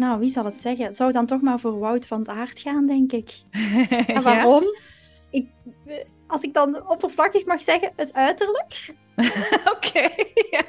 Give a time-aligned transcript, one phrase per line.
[0.00, 0.94] Nou, wie zal het zeggen?
[0.94, 3.30] Zou dan toch maar voor Wout van het Aert gaan, denk ik.
[4.06, 4.64] En waarom?
[5.30, 5.48] Ik,
[6.26, 8.94] als ik dan oppervlakkig mag zeggen, het uiterlijk.
[9.74, 10.10] Oké.
[10.50, 10.64] ja.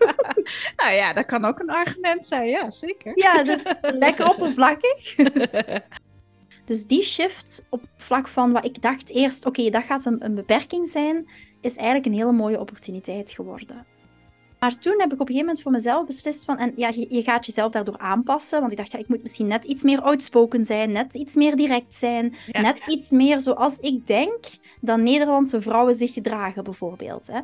[0.76, 3.18] nou ja, dat kan ook een argument zijn, ja, zeker.
[3.18, 5.14] Ja, dus lekker oppervlakkig.
[6.64, 10.34] dus die shift op vlak van wat ik dacht eerst, oké, dat gaat een, een
[10.34, 11.28] beperking zijn,
[11.60, 13.86] is eigenlijk een hele mooie opportuniteit geworden.
[14.66, 17.06] Maar toen heb ik op een gegeven moment voor mezelf beslist van, en ja, je,
[17.08, 20.00] je gaat jezelf daardoor aanpassen, want ik dacht, ja, ik moet misschien net iets meer
[20.00, 24.44] outspoken zijn, net iets meer direct zijn, net iets meer zoals ik denk
[24.80, 27.26] dat Nederlandse vrouwen zich gedragen, bijvoorbeeld.
[27.26, 27.40] Hè.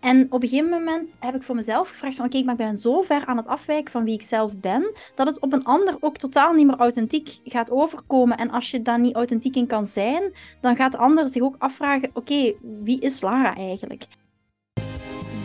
[0.00, 2.76] En op een gegeven moment heb ik voor mezelf gevraagd van, oké, maar ik ben
[2.76, 5.96] zo ver aan het afwijken van wie ik zelf ben, dat het op een ander
[6.00, 8.36] ook totaal niet meer authentiek gaat overkomen.
[8.36, 11.56] En als je daar niet authentiek in kan zijn, dan gaat de ander zich ook
[11.58, 14.06] afvragen, oké, wie is Lara eigenlijk?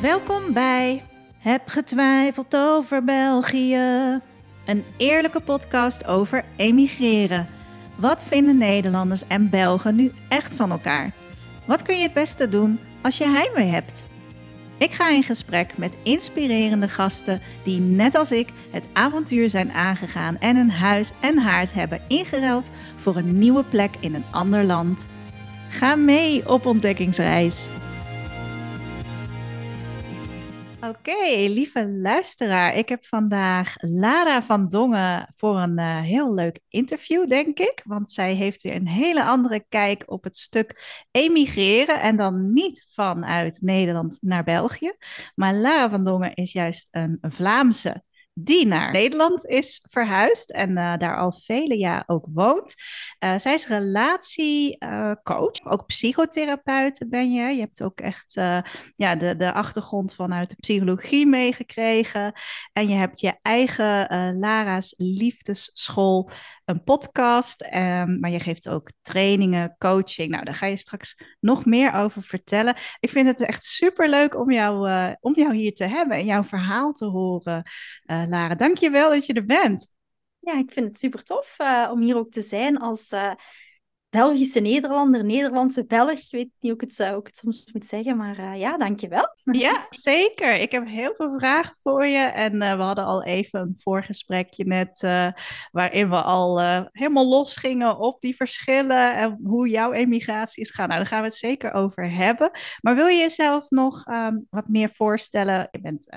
[0.01, 1.03] Welkom bij
[1.39, 4.19] Heb getwijfeld over België.
[4.65, 7.47] Een eerlijke podcast over emigreren.
[7.95, 11.11] Wat vinden Nederlanders en Belgen nu echt van elkaar?
[11.65, 14.05] Wat kun je het beste doen als je heimwee hebt?
[14.77, 20.37] Ik ga in gesprek met inspirerende gasten die net als ik het avontuur zijn aangegaan
[20.39, 25.07] en een huis en haard hebben ingeruild voor een nieuwe plek in een ander land.
[25.69, 27.69] Ga mee op ontdekkingsreis.
[30.81, 32.75] Oké, lieve luisteraar.
[32.75, 37.81] Ik heb vandaag Lara van Dongen voor een uh, heel leuk interview, denk ik.
[37.83, 42.01] Want zij heeft weer een hele andere kijk op het stuk emigreren.
[42.01, 44.93] En dan niet vanuit Nederland naar België.
[45.35, 48.03] Maar Lara van Dongen is juist een Vlaamse
[48.43, 52.73] die naar Nederland is verhuisd en uh, daar al vele jaar ook woont.
[53.19, 57.53] Uh, zij is relatiecoach, ook psychotherapeut ben je.
[57.53, 58.33] Je hebt ook echt
[58.95, 62.33] ja, de, de achtergrond vanuit de psychologie meegekregen.
[62.73, 64.07] En je hebt je eigen
[64.39, 66.29] Lara's Liefdesschool
[66.69, 70.29] een podcast, um, maar je geeft ook trainingen, coaching.
[70.29, 72.75] Nou, daar ga je straks nog meer over vertellen.
[72.99, 76.25] Ik vind het echt super leuk om jou, uh, om jou hier te hebben en
[76.25, 77.63] jouw verhaal te horen,
[78.05, 78.55] uh, Lara.
[78.55, 79.87] Dank je wel dat je er bent.
[80.39, 83.13] Ja, ik vind het super tof uh, om hier ook te zijn als
[84.09, 86.11] Belgische Nederlander, Nederlandse Belg.
[86.11, 89.37] Ik weet niet hoe ik het, ook soms moet zeggen, maar uh, ja, dankjewel.
[89.51, 90.55] Ja, zeker.
[90.55, 92.17] Ik heb heel veel vragen voor je.
[92.17, 95.31] En uh, we hadden al even een voorgesprekje net, uh,
[95.71, 96.59] waarin we al
[96.91, 100.87] helemaal los gingen op die verschillen en hoe jouw emigratie is gaan.
[100.87, 102.51] Nou, daar gaan we het zeker over hebben.
[102.81, 105.67] Maar wil je jezelf nog um, wat meer voorstellen?
[105.71, 106.07] Je bent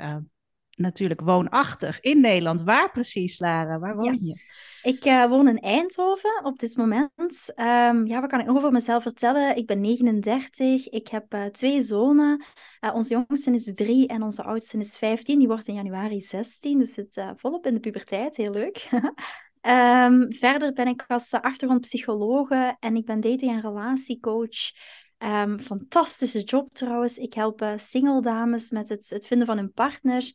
[0.77, 2.63] natuurlijk woonachtig in Nederland.
[2.63, 3.79] Waar precies, Lara?
[3.79, 4.41] Waar woon je?
[4.83, 7.53] Ik uh, woon in Eindhoven op dit moment.
[7.57, 9.57] Um, ja, wat kan ik nog over mezelf vertellen?
[9.57, 10.89] Ik ben 39.
[10.89, 12.45] Ik heb uh, twee zonen.
[12.81, 15.39] Uh, onze jongste is drie en onze oudste is 15.
[15.39, 18.37] Die wordt in januari 16, dus zit volop in de puberteit.
[18.37, 18.89] Heel leuk.
[19.61, 24.73] um, verder ben ik als achtergrondpsychologe en ik ben dating- en relatiecoach.
[25.19, 27.19] Um, fantastische job trouwens.
[27.19, 30.33] Ik help single dames met het, het vinden van hun partner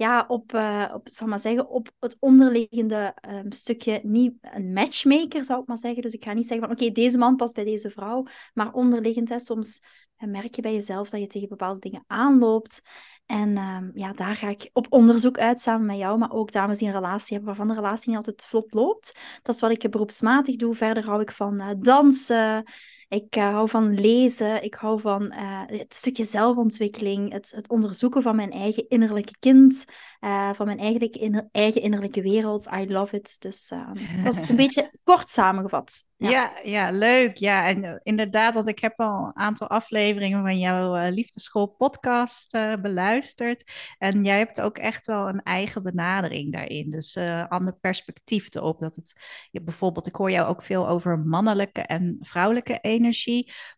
[0.00, 5.44] ja, op, uh, op, zal maar zeggen, op het onderliggende um, stukje, niet een matchmaker
[5.44, 6.02] zou ik maar zeggen.
[6.02, 9.28] Dus ik ga niet zeggen van oké, deze man past bij deze vrouw, maar onderliggend,
[9.28, 9.82] hè, soms
[10.16, 12.82] merk je bij jezelf dat je tegen bepaalde dingen aanloopt.
[13.26, 16.78] En um, ja, daar ga ik op onderzoek uit samen met jou, maar ook dames
[16.78, 19.18] die een relatie hebben waarvan de relatie niet altijd vlot loopt.
[19.42, 20.74] Dat is wat ik beroepsmatig doe.
[20.74, 22.64] Verder hou ik van uh, dansen,
[23.10, 28.22] ik uh, hou van lezen, ik hou van uh, het stukje zelfontwikkeling, het, het, onderzoeken
[28.22, 29.84] van mijn eigen innerlijke kind,
[30.20, 32.68] uh, van mijn eigen, inner, eigen innerlijke wereld.
[32.72, 33.36] I love it.
[33.40, 33.68] Dus
[34.22, 36.08] dat is het een beetje kort samengevat.
[36.16, 36.30] Ja.
[36.30, 36.52] ja.
[36.62, 37.36] Ja, leuk.
[37.36, 42.50] Ja, en inderdaad, want ik heb al een aantal afleveringen van jouw liefdeschool podcast
[42.82, 43.72] beluisterd.
[43.98, 46.90] En jij hebt ook echt wel een eigen benadering daarin.
[46.90, 47.16] Dus
[47.48, 48.80] ander perspectief erop.
[48.80, 49.12] Dat het,
[49.50, 52.99] je, bijvoorbeeld, ik hoor jou ook veel over mannelijke en vrouwelijke energie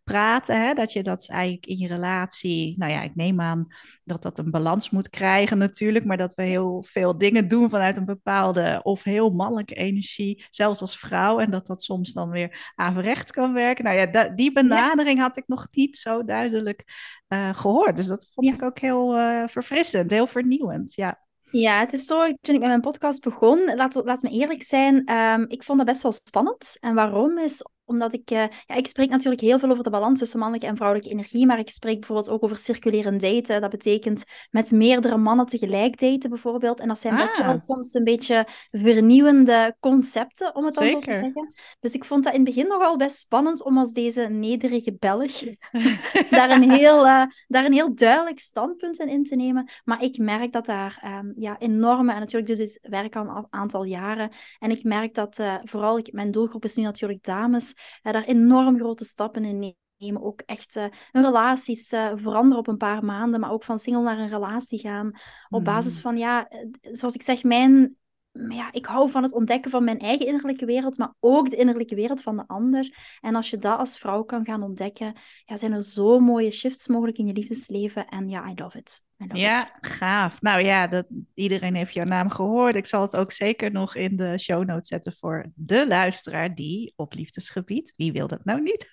[0.05, 0.61] praten.
[0.61, 0.75] Hè?
[0.75, 3.67] Dat je dat eigenlijk in je relatie, nou ja, ik neem aan
[4.05, 7.97] dat dat een balans moet krijgen natuurlijk, maar dat we heel veel dingen doen vanuit
[7.97, 12.73] een bepaalde of heel mannelijke energie, zelfs als vrouw, en dat dat soms dan weer
[12.75, 13.85] averechts kan werken.
[13.85, 16.85] Nou ja, die benadering had ik nog niet zo duidelijk
[17.29, 17.97] uh, gehoord.
[17.97, 20.95] Dus dat vond ik ook heel uh, verfrissend, heel vernieuwend.
[20.95, 21.21] Ja.
[21.51, 25.13] Ja, het is zo, toen ik met mijn podcast begon, laat, laat me eerlijk zijn,
[25.13, 26.77] um, ik vond dat best wel spannend.
[26.81, 30.19] En waarom is omdat ik, uh, ja, ik spreek natuurlijk heel veel over de balans
[30.19, 33.61] tussen mannelijke en vrouwelijke energie, maar ik spreek bijvoorbeeld ook over circulerend daten.
[33.61, 36.81] Dat betekent met meerdere mannen tegelijk daten bijvoorbeeld.
[36.81, 37.57] En dat zijn best wel ah.
[37.57, 41.05] soms een beetje vernieuwende concepten, om het dan Zeker.
[41.05, 41.55] zo te zeggen.
[41.81, 45.33] Dus ik vond dat in het begin nogal best spannend om als deze nederige Belg
[46.31, 49.71] daar, een heel, uh, daar een heel duidelijk standpunt in, in te nemen.
[49.85, 53.47] Maar ik merk dat daar um, ja, enorme, en natuurlijk doe dit werk al een
[53.51, 57.72] aantal jaren, en ik merk dat uh, vooral, ik, mijn doelgroep is nu natuurlijk dames,
[58.03, 60.23] uh, daar enorm grote stappen in nemen.
[60.23, 64.03] Ook echt uh, hun relaties uh, veranderen op een paar maanden, maar ook van single
[64.03, 65.13] naar een relatie gaan.
[65.49, 66.03] Op basis hmm.
[66.03, 66.49] van, ja,
[66.81, 67.97] zoals ik zeg, mijn
[68.33, 71.95] ja, ik hou van het ontdekken van mijn eigen innerlijke wereld, maar ook de innerlijke
[71.95, 72.97] wereld van de ander.
[73.21, 75.15] En als je dat als vrouw kan gaan ontdekken,
[75.45, 78.07] ja, zijn er zo mooie shifts mogelijk in je liefdesleven.
[78.07, 79.03] En ja, I love it
[79.33, 80.41] ja, gaaf.
[80.41, 82.77] Nou ja, dat, iedereen heeft jouw naam gehoord.
[82.77, 86.93] Ik zal het ook zeker nog in de show notes zetten voor de luisteraar die
[86.97, 88.93] op liefdesgebied, wie wil dat nou niet,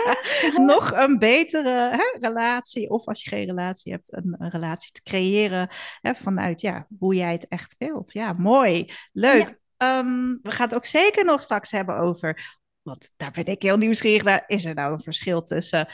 [0.72, 5.02] nog een betere hè, relatie, of als je geen relatie hebt, een, een relatie te
[5.02, 5.68] creëren
[6.00, 8.12] hè, vanuit ja, hoe jij het echt wilt.
[8.12, 9.58] Ja, mooi, leuk.
[9.76, 12.58] Ehm, we gaan het ook zeker nog straks hebben over
[12.88, 14.44] want daar ben ik heel nieuwsgierig naar.
[14.46, 15.88] Is er nou een verschil tussen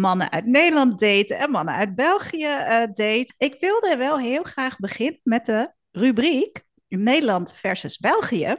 [0.00, 3.34] mannen uit Nederland daten en mannen uit België uh, daten?
[3.38, 8.56] Ik wilde wel heel graag beginnen met de rubriek Nederland versus België.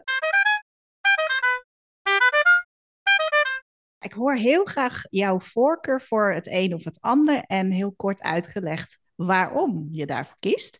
[3.99, 8.21] Ik hoor heel graag jouw voorkeur voor het een of het ander en heel kort
[8.21, 10.77] uitgelegd waarom je daarvoor kiest.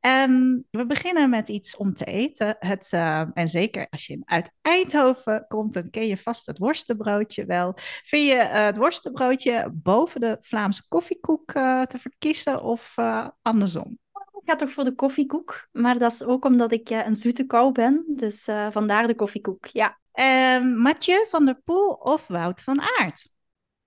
[0.00, 2.56] En we beginnen met iets om te eten.
[2.58, 7.44] Het, uh, en zeker als je uit Eindhoven komt, dan ken je vast het worstenbroodje
[7.44, 7.72] wel.
[8.04, 12.94] Vind je uh, het worstenbroodje boven de Vlaamse koffiekoek uh, te verkiezen of
[13.42, 13.98] andersom?
[14.40, 17.72] Ik ga toch voor de koffiekoek, maar dat is ook omdat ik een zoete kou
[17.72, 18.04] ben.
[18.06, 19.98] Dus vandaar de koffiekoek, ja.
[20.12, 23.28] Ehm, Matje van der Poel of Wout van Aert?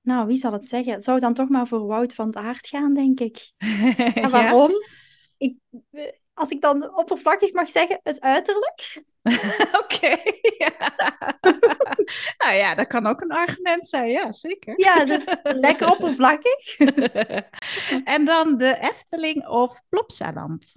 [0.02, 1.02] Nou, wie zal het zeggen?
[1.02, 3.52] Zou dan toch maar voor Wout van Aert gaan, denk ik.
[4.24, 4.72] En waarom?
[5.38, 5.56] ik,
[6.34, 9.04] als ik dan oppervlakkig mag zeggen, het uiterlijk.
[9.82, 10.18] Oké.
[12.44, 14.80] nou ja, dat kan ook een argument zijn, ja, zeker.
[14.80, 16.78] Ja, dus lekker oppervlakkig.
[18.04, 20.76] en dan de Efteling of Plopsaland?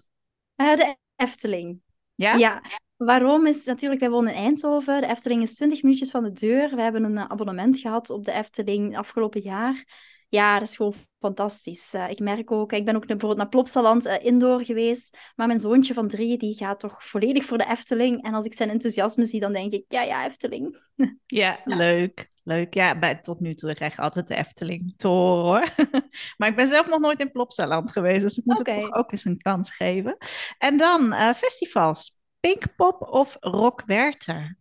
[0.57, 1.81] Uh, de Efteling.
[2.15, 2.35] Ja?
[2.35, 2.63] Ja.
[2.97, 5.01] Waarom is natuurlijk, wij wonen in Eindhoven.
[5.01, 6.75] De Efteling is 20 minuutjes van de deur.
[6.75, 9.85] We hebben een abonnement gehad op de Efteling afgelopen jaar.
[10.29, 11.95] Ja, dat is gewoon fantastisch.
[11.95, 15.59] Uh, ik merk ook, ik ben ook bijvoorbeeld naar Plopsaland uh, indoor geweest, maar mijn
[15.59, 18.23] zoontje van drie, die gaat toch volledig voor de Efteling.
[18.23, 20.83] En als ik zijn enthousiasme zie, dan denk ik, ja, ja, Efteling.
[21.27, 22.33] Ja, leuk.
[22.43, 22.75] Leuk.
[22.75, 25.89] Ja, bij, tot nu toe krijg ik altijd de Efteling toren hoor.
[26.37, 28.75] maar ik ben zelf nog nooit in Plopsaland geweest, dus ik moet okay.
[28.75, 30.17] het toch ook eens een kans geven.
[30.59, 32.23] En dan uh, festivals.
[32.45, 34.57] Pinkpop of Rock Werther?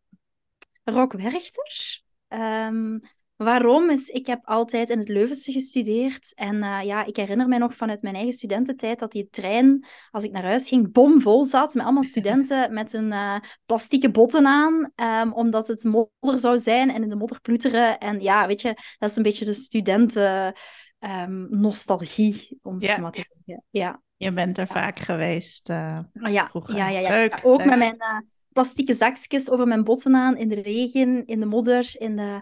[0.84, 2.02] Rock Werther?
[2.28, 3.02] Um,
[3.36, 6.34] Waarom is, ik heb altijd in het Leuvense gestudeerd.
[6.36, 10.24] En uh, ja, ik herinner mij nog vanuit mijn eigen studententijd dat die trein, als
[10.24, 14.92] ik naar huis ging, bomvol zat met allemaal studenten met hun uh, plastieke botten aan.
[14.96, 18.00] Um, omdat het modder zou zijn en in de modder ploeteren.
[18.00, 20.54] En ja, weet je, dat is een beetje de studenten...
[21.00, 22.98] Um, nostalgie, om het ja.
[22.98, 23.66] maar te zeggen.
[23.70, 24.02] Ja.
[24.18, 26.52] Je bent er vaak geweest uh, ja.
[26.66, 27.10] Ja, ja, ja.
[27.10, 27.68] Leuk, ook leuk.
[27.68, 28.18] met mijn uh,
[28.52, 32.42] plastieke zakjes over mijn botten aan, in de regen, in de modder, in de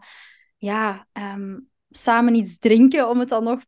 [0.58, 1.58] ja, ehm,
[1.90, 3.62] samen iets drinken, om het dan nog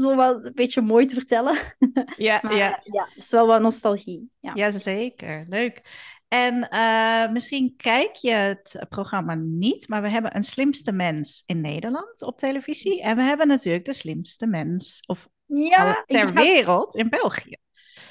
[0.00, 1.58] zo wat een beetje mooi te vertellen.
[2.16, 2.80] Ja, maar, ja.
[2.84, 4.30] ja, het is wel wat nostalgie.
[4.40, 4.54] Ja.
[4.54, 5.82] Jazeker, leuk.
[6.28, 11.60] En uh, misschien kijk je het programma niet, maar we hebben een slimste mens in
[11.60, 13.02] Nederland op televisie.
[13.02, 17.56] En we hebben natuurlijk de slimste mens of ja, ter wereld in België.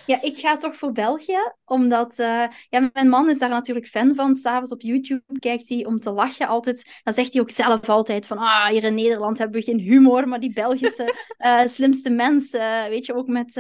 [0.06, 4.16] Ja, ik ga toch voor België, omdat uh, ja, mijn man is daar natuurlijk fan
[4.16, 4.36] van.
[4.36, 7.00] S'avonds op YouTube kijkt hij om te lachen altijd.
[7.04, 10.28] Dan zegt hij ook zelf altijd van, ah, hier in Nederland hebben we geen humor,
[10.28, 13.54] maar die Belgische uh, slimste mensen, weet je, ook met,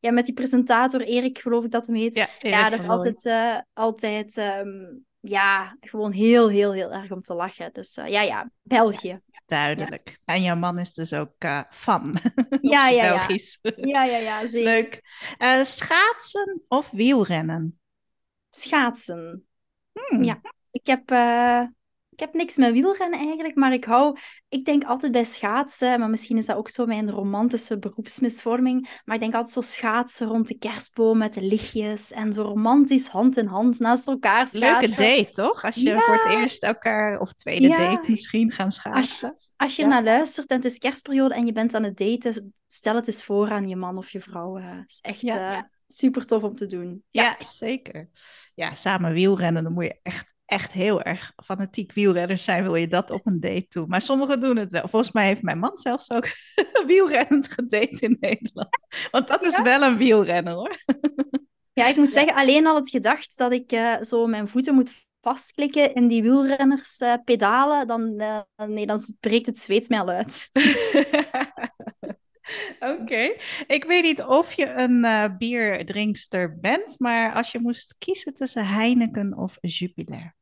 [0.00, 2.14] ja, met die presentator Erik, geloof ik dat hem heet.
[2.14, 3.30] Ja, ja dat is altijd,
[3.72, 7.70] altijd um, ja, gewoon heel, heel, heel erg om te lachen.
[7.72, 9.20] Dus ja, ja, België.
[9.52, 10.18] Duidelijk.
[10.24, 12.14] En jouw man is dus ook uh, fan.
[12.60, 13.58] Ja, ja, Belgisch.
[13.62, 13.72] ja.
[13.92, 14.72] Ja, ja, ja, zeker.
[14.72, 15.00] Leuk.
[15.38, 17.80] Uh, schaatsen of wielrennen?
[18.50, 19.46] Schaatsen.
[19.92, 20.22] Hmm.
[20.22, 20.40] Ja,
[20.70, 21.68] ik heb uh, ik
[22.22, 26.36] heb niks met wielrennen eigenlijk, maar ik hou, ik denk altijd bij schaatsen, maar misschien
[26.36, 30.58] is dat ook zo mijn romantische beroepsmisvorming, maar ik denk altijd zo schaatsen rond de
[30.58, 34.60] kerstboom met de lichtjes en zo romantisch hand in hand naast elkaar schaatsen.
[34.60, 35.64] Leuke date, toch?
[35.64, 39.30] Als je voor het eerst elkaar, of tweede date misschien, gaan schaatsen.
[39.30, 42.52] Als, als je naar luistert en het is kerstperiode en je bent aan het daten,
[42.66, 44.54] stel het eens voor aan je man of je vrouw.
[44.54, 45.22] Het is echt...
[45.22, 47.04] Uh, super tof om te doen.
[47.10, 47.22] Ja.
[47.22, 48.08] ja, zeker.
[48.54, 52.88] Ja, samen wielrennen, dan moet je echt echt heel erg fanatiek wielrenners zijn, wil je
[52.88, 53.86] dat op een date toe.
[53.86, 54.88] Maar sommigen doen het wel.
[54.88, 56.28] Volgens mij heeft mijn man zelfs ook
[56.86, 58.78] wielrennend gedate in Nederland.
[59.10, 60.76] Want dat is wel een wielrenner hoor.
[61.74, 64.92] Ja, ik moet zeggen, alleen al het gedacht dat ik uh, zo mijn voeten moet
[65.20, 70.08] vastklikken in die wielrenners uh, pedalen, dan, uh, nee, dan breekt het zweet mij al
[70.08, 70.50] uit.
[73.00, 73.34] Oké.
[73.66, 78.66] Ik weet niet of je een uh, bierdrinkster bent, maar als je moest kiezen tussen
[78.66, 80.34] Heineken of Jupiler.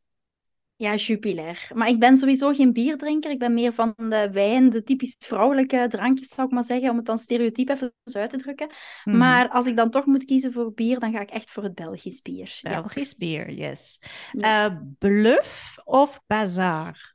[0.80, 1.70] Ja, Jupiler.
[1.74, 3.30] Maar ik ben sowieso geen bierdrinker.
[3.30, 6.96] Ik ben meer van de wijn, de typisch vrouwelijke drankjes, zou ik maar zeggen, om
[6.96, 8.70] het dan stereotyp even uit te drukken.
[9.04, 9.16] Mm.
[9.16, 11.74] Maar als ik dan toch moet kiezen voor bier, dan ga ik echt voor het
[11.74, 12.58] Belgisch bier.
[12.62, 13.16] Belgisch ja.
[13.18, 13.98] bier, yes.
[14.32, 14.70] Ja.
[14.70, 17.14] Uh, bluff of bazaar?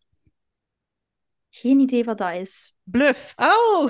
[1.49, 2.75] Geen idee wat dat is.
[2.83, 3.33] Bluff.
[3.35, 3.89] Oh,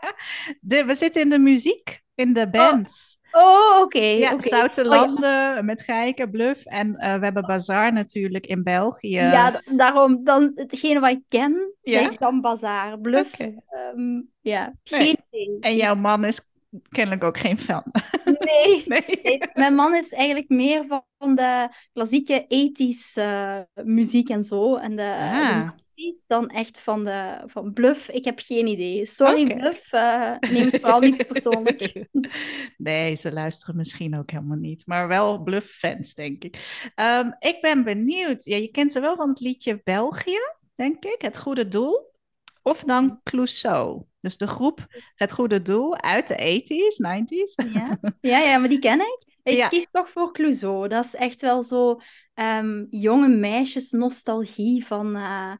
[0.60, 3.18] de, we zitten in de muziek, in de bands.
[3.20, 3.96] Oh, oh oké.
[3.96, 4.48] Okay, ja, okay.
[4.48, 5.62] Zoutelanden oh, ja.
[5.62, 6.64] met Geiken, Bluff.
[6.64, 9.08] En uh, we hebben Bazaar natuurlijk in België.
[9.08, 10.24] Ja, daarom.
[10.24, 12.10] Dan, hetgene wat ik ken, ja?
[12.10, 12.98] ik dan Bazaar.
[12.98, 13.62] Bluff, okay.
[13.94, 15.00] um, ja, nee.
[15.00, 15.56] geen idee.
[15.60, 16.40] En jouw man is
[16.88, 17.82] kennelijk ook geen fan.
[18.24, 18.82] Nee.
[18.86, 19.20] nee.
[19.22, 19.40] nee.
[19.52, 20.84] Mijn man is eigenlijk meer
[21.18, 24.76] van de klassieke ethische uh, muziek en zo.
[24.76, 25.68] En de, ah.
[25.76, 25.81] de
[26.26, 28.08] dan echt van, de, van Bluff.
[28.08, 29.06] Ik heb geen idee.
[29.06, 29.56] Sorry, okay.
[29.56, 29.92] Bluff.
[29.92, 32.04] Uh, neem het vooral niet persoonlijk.
[32.76, 34.86] nee, ze luisteren misschien ook helemaal niet.
[34.86, 36.80] Maar wel Bluff-fans, denk ik.
[36.96, 38.44] Um, ik ben benieuwd.
[38.44, 40.40] Ja, je kent ze wel van het liedje België,
[40.74, 41.22] denk ik.
[41.22, 42.10] Het Goede Doel.
[42.62, 44.02] Of dan Clouseau.
[44.20, 47.72] Dus de groep Het Goede Doel uit de 80s, 90s.
[47.72, 49.22] Ja, ja, ja maar die ken ik.
[49.42, 49.68] Ik ja.
[49.68, 50.88] kies toch voor Clouseau.
[50.88, 52.00] Dat is echt wel zo
[52.34, 55.16] um, jonge meisjes nostalgie van...
[55.16, 55.52] Uh,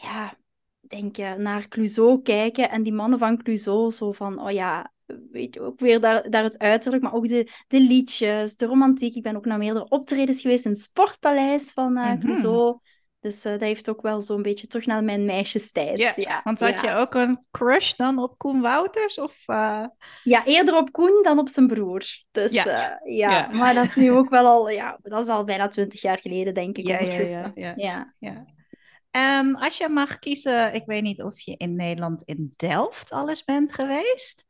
[0.00, 0.34] ja,
[0.80, 4.92] denk je, naar Clouseau kijken en die mannen van Clouseau zo van, oh ja,
[5.30, 9.14] weet je, ook weer daar, daar het uiterlijk, maar ook de, de liedjes, de romantiek.
[9.14, 12.20] Ik ben ook naar meerdere optredens geweest in het Sportpaleis van uh, mm-hmm.
[12.20, 12.78] Clouseau.
[13.20, 15.98] Dus uh, dat heeft ook wel zo'n beetje terug naar mijn meisjestijd.
[15.98, 16.90] Ja, ja want had ja.
[16.90, 19.18] je ook een crush dan op Koen Wouters?
[19.18, 19.84] Of, uh...
[20.22, 22.04] Ja, eerder op Koen dan op zijn broer.
[22.30, 22.66] Dus ja.
[22.66, 23.30] Uh, ja.
[23.30, 23.48] ja.
[23.52, 26.54] maar dat is nu ook wel al, ja, dat is al bijna twintig jaar geleden,
[26.54, 26.86] denk ik.
[26.86, 28.44] Ja, ja, ja, ja.
[29.10, 33.44] Um, als je mag kiezen, ik weet niet of je in Nederland in Delft alles
[33.44, 34.44] bent geweest.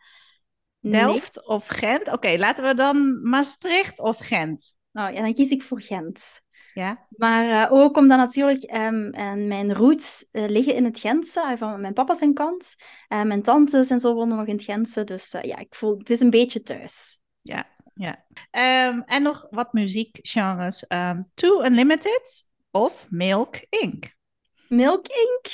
[0.81, 1.47] Delft nee.
[1.47, 2.07] of Gent?
[2.07, 4.77] Oké, okay, laten we dan Maastricht of Gent.
[4.93, 6.41] Nou ja, dan kies ik voor Gent.
[6.75, 7.07] Ja.
[7.09, 11.81] Maar uh, ook omdat natuurlijk um, en mijn roots uh, liggen in het Gentse, van
[11.81, 12.75] mijn papa zijn kant.
[13.09, 15.05] Uh, mijn tantes en zo wonen nog in het Gentse.
[15.05, 17.21] Dus ja, ik voel, het is een beetje thuis.
[17.43, 18.25] Ja, ja.
[18.91, 20.85] Um, en nog wat muziekgenres.
[20.89, 24.17] Um, Too Unlimited of Milk Inc.
[24.69, 25.47] Milk Inc.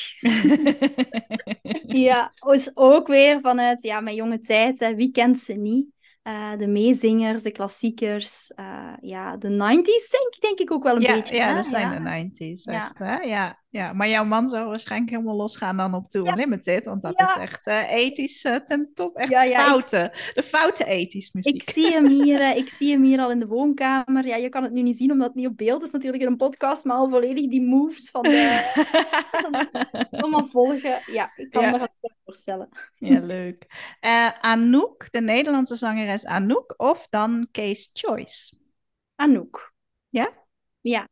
[2.06, 4.80] ja, is ook weer vanuit ja, mijn jonge tijd.
[4.80, 4.94] Hè.
[4.94, 5.86] Wie kent ze niet?
[6.24, 8.52] Uh, de meezingers, de klassiekers.
[8.60, 11.36] Uh, ja, de 90s denk, denk ik ook wel een ja, beetje.
[11.36, 11.54] Ja, hè?
[11.54, 12.20] dat zijn ja.
[12.20, 12.62] de 90s.
[12.62, 13.04] Echt, ja.
[13.04, 13.16] Hè?
[13.16, 13.92] Ja, ja.
[13.92, 16.84] Maar jouw man zou waarschijnlijk helemaal losgaan dan op Too Unlimited.
[16.84, 19.16] Want dat is echt uh, ethisch ten top.
[19.16, 20.04] Echt fouten.
[20.04, 20.30] Ik...
[20.34, 21.54] De foute ethisch muziek.
[21.54, 24.26] Ik zie, hem hier, ik zie hem hier al in de woonkamer.
[24.26, 26.28] Ja, je kan het nu niet zien omdat het niet op beeld is natuurlijk in
[26.28, 26.84] een podcast.
[26.84, 28.72] Maar al volledig die moves van de...
[30.10, 31.02] Allemaal volgen.
[31.06, 32.68] Ja, ik kan me dat voorstellen.
[32.98, 33.66] Ja, leuk.
[34.40, 36.74] Anouk, de Nederlandse zangeres Anouk.
[36.76, 38.54] Of dan Case Choice?
[39.14, 39.72] Anouk.
[40.08, 40.30] Ja?
[40.80, 41.08] Ja.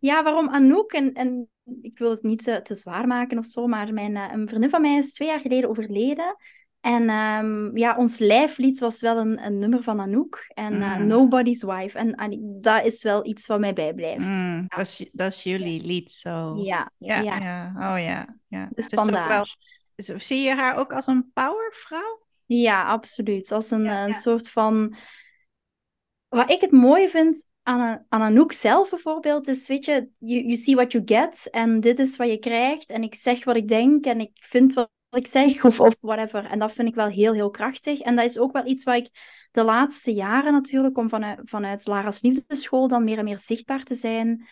[0.00, 0.92] Ja, waarom Anouk?
[0.92, 1.48] En, en
[1.82, 4.70] ik wil het niet te, te zwaar maken of zo, maar mijn, uh, een vriendin
[4.70, 6.36] van mij is twee jaar geleden overleden.
[6.80, 10.44] En um, ja, ons lijflied was wel een, een nummer van Anouk.
[10.54, 11.06] En uh, mm.
[11.06, 11.98] Nobody's Wife.
[11.98, 14.26] En uh, dat is wel iets wat mij bijblijft.
[14.26, 14.76] Mm, ja.
[14.76, 16.56] dat, is, dat is jullie lied zo.
[16.56, 17.20] Ja, ja.
[17.20, 17.36] ja.
[17.36, 17.92] ja.
[17.92, 18.36] Oh ja.
[18.48, 18.68] ja.
[18.74, 19.28] Dus vandaar.
[19.28, 19.46] Wel,
[19.94, 22.26] is, zie je haar ook als een powervrouw?
[22.46, 23.52] Ja, absoluut.
[23.52, 24.94] Als een, een soort van...
[26.30, 30.56] Wat ik het mooie vind aan, aan Anouk zelf bijvoorbeeld is, weet je, you, you
[30.56, 33.68] see what you get en dit is wat je krijgt en ik zeg wat ik
[33.68, 36.44] denk en ik vind wat ik zeg of, of whatever.
[36.44, 38.00] En dat vind ik wel heel, heel krachtig.
[38.00, 39.08] En dat is ook wel iets wat ik
[39.50, 43.94] de laatste jaren natuurlijk, om vanuit, vanuit Lara's Liefdeschool dan meer en meer zichtbaar te
[43.94, 44.46] zijn,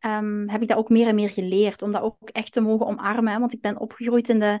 [0.00, 1.82] um, heb ik dat ook meer en meer geleerd.
[1.82, 3.32] Om dat ook echt te mogen omarmen.
[3.32, 3.38] Hè?
[3.38, 4.58] Want ik ben opgegroeid in de,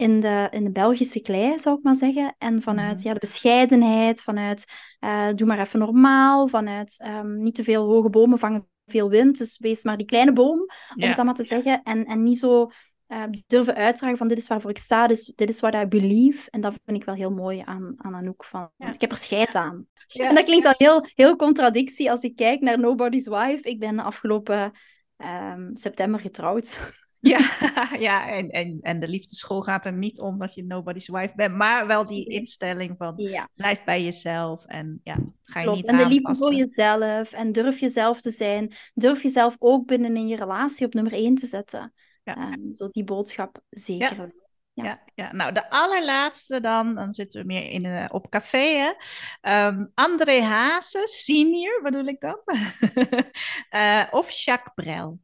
[0.00, 2.34] in de, in de Belgische klei, zou ik maar zeggen.
[2.38, 3.06] En vanuit mm-hmm.
[3.06, 4.66] ja, de bescheidenheid, vanuit
[5.00, 9.38] uh, doe maar even normaal, vanuit um, niet te veel hoge bomen vangen veel wind,
[9.38, 11.08] dus wees maar die kleine boom, om yeah.
[11.08, 11.82] het allemaal te zeggen.
[11.82, 12.70] En, en niet zo
[13.08, 15.86] uh, durven uitdragen van dit is waarvoor ik sta, dit is, dit is what I
[15.86, 16.50] believe.
[16.50, 18.44] En dat vind ik wel heel mooi aan, aan Anouk.
[18.44, 18.92] Van, ja.
[18.92, 19.86] Ik heb er scheid aan.
[20.06, 20.28] Ja.
[20.28, 23.68] En dat klinkt dan heel, heel contradictie als ik kijk naar Nobody's Wife.
[23.68, 24.72] Ik ben afgelopen
[25.18, 26.80] um, september getrouwd.
[27.32, 27.38] Ja,
[27.98, 31.54] ja en, en, en de liefdeschool gaat er niet om dat je nobody's wife bent,
[31.54, 33.48] maar wel die instelling van Ja.
[33.54, 35.76] blijf bij jezelf en ja, ga je Klopt.
[35.80, 37.32] niet En de liefde voor jezelf.
[37.32, 38.72] En durf jezelf te zijn.
[38.94, 41.92] Durf jezelf ook binnen in je relatie op nummer één te zetten.
[42.22, 42.36] Ja.
[42.36, 44.16] Ehm, zo die boodschap zeker.
[44.16, 44.28] Ja.
[44.72, 44.84] Ja.
[44.84, 48.92] Ja, ja, nou de allerlaatste dan, dan zitten we meer in, eh, op café hè.
[49.40, 52.40] Ehm, André Hazes, senior bedoel ik dan.
[53.70, 55.18] Eh, of Jacques Brel.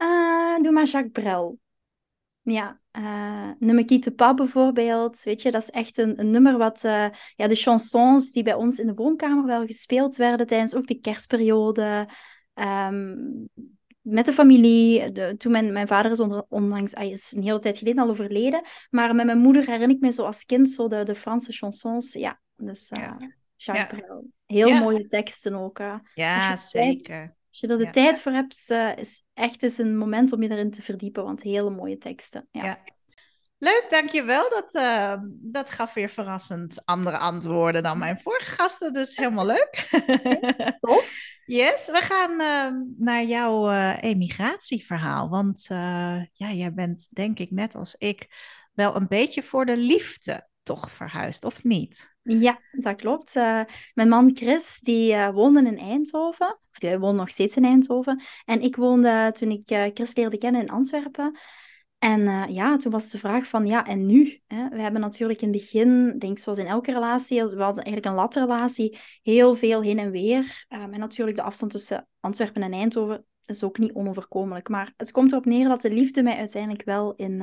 [0.00, 1.58] Ah, doe maar Jacques Brel.
[2.42, 5.22] Ja, eh nummer pas bijvoorbeeld.
[5.22, 6.84] Weet je, dat is echt een, een nummer wat...
[6.84, 10.86] eh, ja, de chansons die bij ons in de woonkamer wel gespeeld werden tijdens ook
[10.86, 12.08] de kerstperiode.
[12.54, 13.14] ehm,
[14.00, 15.12] met de familie.
[15.12, 16.92] De, toen mijn, mijn vader is onder, onlangs...
[16.92, 18.62] Hij is een hele tijd geleden al overleden.
[18.90, 22.12] Maar met mijn moeder herinner ik me zo als kind zo de, de Franse chansons.
[22.12, 23.16] Ja, dus eh, Ja.
[23.56, 24.06] Jacques Ja.
[24.06, 24.24] Brel.
[24.46, 24.78] Heel Ja.
[24.80, 25.78] mooie teksten ook.
[26.14, 27.34] Ja, zeker.
[27.60, 28.04] Als je er de Ja.
[28.04, 31.42] tijd voor hebt, eh, is echt eens een moment om je erin te verdiepen, want
[31.42, 32.48] hele mooie teksten.
[32.50, 32.64] Ja.
[32.64, 32.78] Ja.
[33.58, 34.50] Leuk, dankjewel.
[34.50, 39.88] Dat, eh, dat gaf weer verrassend andere antwoorden dan mijn vorige gasten, dus helemaal leuk.
[40.80, 41.12] Tof.
[41.44, 45.28] Yes, we gaan eh, naar jouw emigratieverhaal.
[45.28, 45.64] Want
[46.32, 48.26] ja, jij bent denk ik net als ik
[48.74, 52.14] wel een beetje voor de liefde toch verhuisd, of niet?
[52.22, 53.36] Ja, dat klopt.
[53.36, 53.60] Eh,
[53.94, 56.58] mijn man Chris, die eh, woonde in Eindhoven.
[56.70, 58.22] Of die woont nog steeds in Eindhoven.
[58.44, 61.38] En ik woonde, toen ik eh, Chris leerde kennen, in Antwerpen.
[61.98, 64.40] En ja, toen was de vraag van, ja, en nu?
[64.46, 64.68] Hè?
[64.68, 67.84] We hebben natuurlijk in het begin, denk ik zoals in elke relatie, als- we hadden
[67.84, 70.64] eigenlijk een latrelatie, heel veel heen en weer.
[70.68, 74.68] Ehm, en natuurlijk de afstand tussen Antwerpen en Eindhoven is ook niet onoverkomelijk.
[74.68, 77.42] Maar het komt erop neer dat de liefde mij uiteindelijk wel in,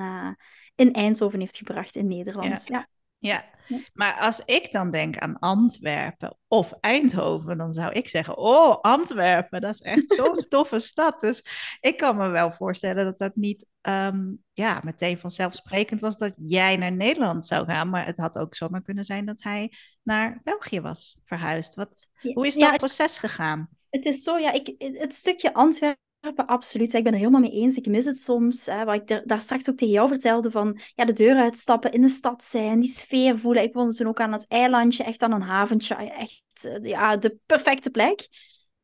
[0.76, 2.66] in Eindhoven heeft gebracht, in Nederland.
[2.68, 2.78] Ja.
[2.78, 2.88] Ja,
[3.20, 3.46] Ja.
[3.94, 9.62] maar als ik dan denk aan Antwerpen of Eindhoven, dan zou ik zeggen: Oh, Antwerpen,
[9.62, 11.22] dat is echt zo'n toffe stad.
[11.22, 11.44] Dus
[11.80, 16.78] ik kan me wel voorstellen dat dat niet ehm, ja, meteen vanzelfsprekend was dat jij
[16.78, 17.90] naar Nederland zou gaan.
[17.90, 19.72] Maar het had ook zomaar kunnen zijn dat hij
[20.04, 21.76] naar België was verhuisd.
[21.76, 23.70] Wat, hoe is Ja, dat proces gegaan?
[23.90, 26.06] Het is zo, ja, ik, het stukje Antwerpen,
[26.36, 26.94] absoluut.
[26.94, 27.76] Ik ben er helemaal mee eens.
[27.76, 28.66] Ik mis het soms.
[28.66, 32.02] Hè, wat ik daar straks ook tegen jou vertelde, van ja, de deur uitstappen, in
[32.02, 33.64] de stad zijn, die sfeer voelen.
[33.64, 35.96] Ik woonde toen ook aan het eilandje, echt aan een haventje.
[35.96, 38.28] Echt eh, ja, de perfecte plek.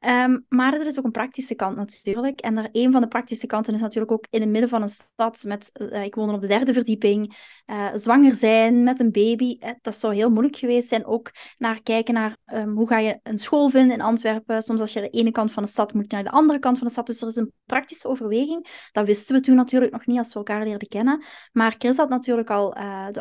[0.04, 2.40] Ehm, maar er is ook een praktische kant natuurlijk.
[2.40, 4.90] En er, een van de praktische kanten is natuurlijk ook in het midden van een
[4.90, 5.44] stad.
[5.48, 7.52] Met, eh, ik woonde op de derde verdieping.
[7.66, 9.58] eh, zwanger zijn met een baby.
[9.60, 11.06] eh, dat zou heel moeilijk geweest zijn.
[11.06, 14.62] Ook naar kijken naar ehm, hoe ga je een school vinden in Antwerpen.
[14.62, 16.88] Soms als je de ene kant van de stad moet naar de andere kant van
[16.88, 17.08] de stad.
[17.08, 18.88] Dus er is een praktische overweging.
[18.92, 21.24] Dat wisten we toen natuurlijk nog niet als we elkaar leerden kennen.
[21.52, 22.76] Maar Chris had natuurlijk al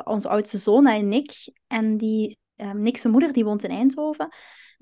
[0.04, 1.32] onze oudste zoon, hè, Nick.
[1.66, 4.28] En die, ehm Nick's moeder, die woont in Eindhoven.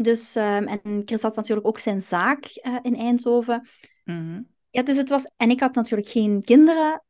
[0.03, 3.69] Dus, ehm, en Chris had natuurlijk ook zijn zaak eh, in Eindhoven.
[4.05, 4.43] Mhm.
[4.71, 5.31] Ja, dus het was...
[5.37, 7.05] En ik had natuurlijk geen kinderen.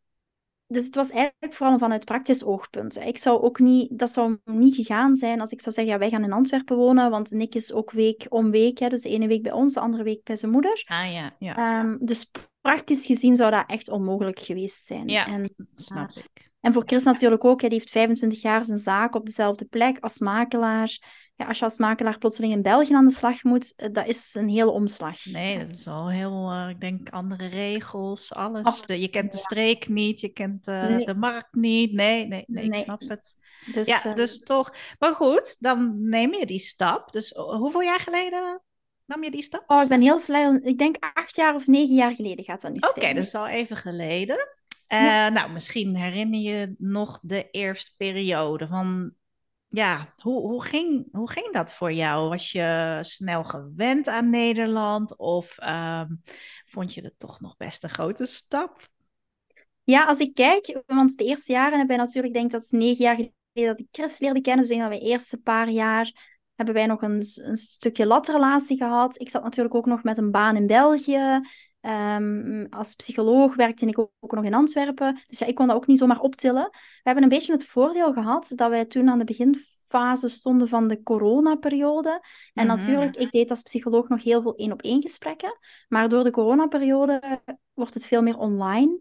[0.67, 2.97] Dus het was eigenlijk vooral vanuit praktisch oogpunt.
[2.97, 3.99] Ik zou ook niet...
[3.99, 7.11] Dat zou niet gegaan zijn als ik zou zeggen, ja, wij gaan in Antwerpen wonen,
[7.11, 8.79] want Nick is ook week om week.
[8.79, 10.83] Hè, dus de ene week bij ons, de andere week bij zijn moeder.
[10.87, 15.09] Ah ja, ja, Ehm, dus praktisch gezien zou dat echt onmogelijk geweest zijn.
[15.09, 15.27] Ja.
[15.27, 16.51] En, snap ik.
[16.61, 17.61] en voor Chris natuurlijk ook.
[17.61, 20.99] Hij die heeft 25 jaar zijn zaak op dezelfde plek als makelaar.
[21.41, 24.35] Ja, als je als makelaar plotseling in België aan de slag moet, eh, dat is
[24.35, 25.25] een hele omslag.
[25.25, 28.83] Nee, dat is al heel, eh, ik denk, andere regels, alles.
[28.83, 31.05] De- je kent de streek niet, je kent eh, Nee.
[31.07, 31.93] de markt niet.
[31.93, 32.83] Nee, nee, nee, ik Nee.
[32.83, 33.35] snap het.
[33.73, 34.75] Dus, Ja, dus toch.
[34.99, 37.13] Maar goed, dan neem je die stap.
[37.13, 38.63] Dus hoeveel jaar geleden
[39.07, 39.63] nam je die stap?
[39.67, 40.59] Oh, ik ben heel snel.
[40.63, 43.15] Ik denk acht jaar of negen jaar geleden gaat dat nu Oké, zijn.
[43.15, 44.49] dat is al even geleden.
[44.89, 45.29] Ja.
[45.29, 49.13] Nou, misschien herinner je nog de eerste periode van...
[49.73, 52.29] Ja, hoe, hoe, ging, hoe ging dat voor jou?
[52.29, 55.17] Was je snel gewend aan Nederland?
[55.19, 56.07] Of ehm,
[56.65, 58.89] vond je het toch nog best een grote stap?
[59.85, 63.05] Ja, als ik kijk, want de eerste jaren hebben wij natuurlijk, denk dat is negen
[63.05, 64.63] jaar geleden dat ik Chris leerde kennen.
[64.63, 68.77] Dus ik dat wij de eerste paar jaar hebben wij nog een, een stukje latrelatie
[68.77, 69.21] gehad.
[69.21, 71.41] Ik zat natuurlijk ook nog met een baan in België.
[71.81, 75.21] Ehm, als psycholoog werkte ik ook, ook nog in Antwerpen.
[75.29, 76.69] Dus ja, ik kon dat ook niet zomaar optillen.
[76.73, 80.89] We hebben een beetje het voordeel gehad dat wij toen aan de beginfase stonden van
[80.89, 82.11] de coronaperiode.
[82.55, 82.67] En Mhm.
[82.67, 85.59] natuurlijk, ik deed als psycholoog nog heel veel één-op-één gesprekken.
[85.89, 87.21] Maar door de coronaperiode
[87.75, 89.01] wordt het veel meer online.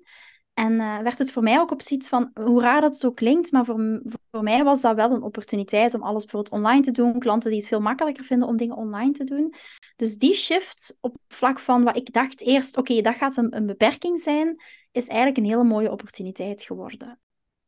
[0.60, 3.52] En eh, werd het voor mij ook op zoiets van, hoe raar dat zo klinkt,
[3.52, 7.20] maar voor, voor mij was dat wel een opportuniteit om alles bijvoorbeeld online te doen.
[7.20, 9.54] Klanten die het veel makkelijker vinden om dingen online te doen.
[9.96, 13.66] Dus die shift op vlak van wat ik dacht eerst, oké, dat gaat een, een
[13.66, 17.20] beperking zijn, is eigenlijk een hele mooie opportuniteit geworden.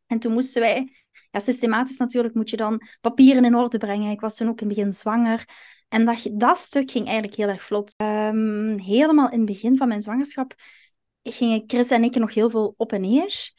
[0.08, 0.94] En toen moesten wij,
[1.32, 4.12] ja, systematisch natuurlijk moet je dan papieren in orde brengen.
[4.12, 5.46] Ik was toen ook in het begin zwanger.
[5.88, 7.94] En dat, dat stuk ging eigenlijk heel erg vlot.
[7.98, 10.56] Ehm, helemaal in het begin van mijn zwangerschap
[11.24, 13.52] gingen Chris en ik nog heel veel op en neer.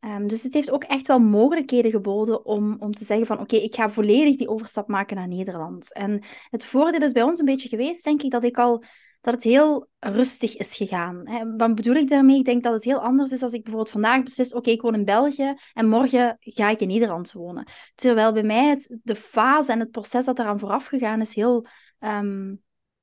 [0.00, 3.56] Ehm, dus het heeft ook echt wel mogelijkheden geboden om, om te zeggen van oké,
[3.56, 5.92] ik ga volledig die overstap maken naar Nederland.
[5.92, 8.84] En het voordeel is bij ons een beetje geweest, denk ik, dat ik al
[9.20, 11.22] dat het heel rustig is gegaan.
[11.56, 12.38] Wat bedoel ik daarmee?
[12.38, 14.94] Ik denk dat het heel anders is als ik bijvoorbeeld vandaag beslis, oké, ik woon
[14.94, 17.66] in België en morgen ga ik in Nederland wonen.
[17.94, 21.66] Terwijl bij mij het, de fase en het proces dat eraan vooraf gegaan is heel
[21.98, 22.54] ehm,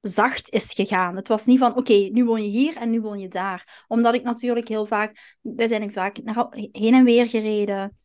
[0.02, 1.16] zacht is gegaan.
[1.16, 3.86] Het was niet van, oké, nu woon je hier en nu woon je daar.
[3.88, 7.98] Omdat ik natuurlijk heel vaak, wij zijn vaak naar, heen en weer gereden.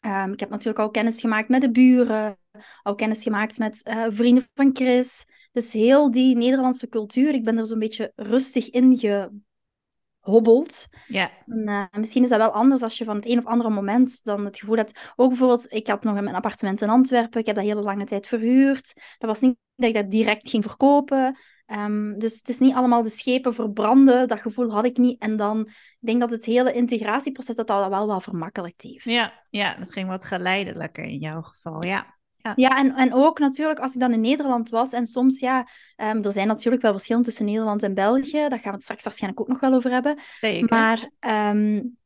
[0.00, 2.38] Um, ik heb natuurlijk al kennis gemaakt met de buren,
[2.82, 5.26] al kennis gemaakt met uh, vrienden van Chris.
[5.52, 8.88] Dus heel die Nederlandse cultuur, ik ben er zo'n beetje rustig in
[10.22, 10.88] gehobbeld.
[11.06, 11.30] Ja.
[11.46, 14.24] En, uh, misschien is dat wel anders als je van het een of andere moment
[14.24, 14.98] dan het gevoel hebt.
[15.16, 18.26] Ook bijvoorbeeld, ik had nog een appartement in Antwerpen, ik heb dat hele lange tijd
[18.26, 19.00] verhuurd.
[19.18, 21.38] Dat was niet dat ik dat direct ging verkopen.
[21.66, 25.20] Um, dus het is niet allemaal de schepen verbranden, dat gevoel had ik niet.
[25.20, 29.04] En dan ik denk dat het hele integratieproces dat, dat wel wel vermakkelijkt heeft.
[29.04, 32.20] Ja, ja, dat ging wat geleidelijker in jouw geval, ja.
[32.42, 34.92] Ja, ja en, en ook natuurlijk als ik dan in Nederland was.
[34.92, 38.48] En soms, ja, um, er zijn natuurlijk wel verschillen tussen Nederland en België.
[38.48, 40.18] Daar gaan we het straks waarschijnlijk ook nog wel over hebben.
[40.38, 40.68] Zeker.
[40.68, 41.10] Maar
[41.54, 41.96] um,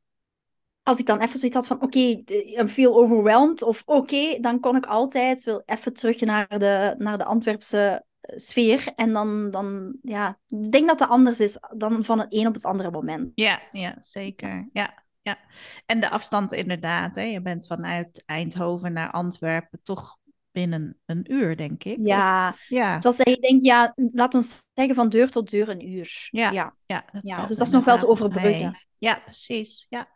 [0.83, 2.25] als ik dan even zoiets had van, oké, okay,
[2.59, 3.63] I'm feel overwhelmed.
[3.63, 8.05] Of oké, okay, dan kon ik altijd wil even terug naar de, naar de Antwerpse
[8.21, 8.93] eh, sfeer.
[8.97, 12.55] En dan, dan, ja, ik denk dat het anders is dan van het een op
[12.55, 13.33] het andere moment.
[13.35, 14.69] Ja, ja zeker.
[14.73, 15.39] Ja, ja.
[15.87, 17.15] En de afstand inderdaad.
[17.15, 17.23] Hè?
[17.23, 20.19] Je bent vanuit Eindhoven naar Antwerpen toch
[20.57, 21.99] binnen een uur, denk ik.
[22.03, 22.95] Ja, of, ja.
[22.95, 26.29] Het was, ik denk, ja, laat ons zeggen van deur tot deur een uur.
[26.31, 26.77] Ja, ja.
[26.87, 28.87] ja, dat ja dus dat is nog wel te overbruggen.
[28.99, 29.87] Ja, precies.
[29.89, 30.09] Ja.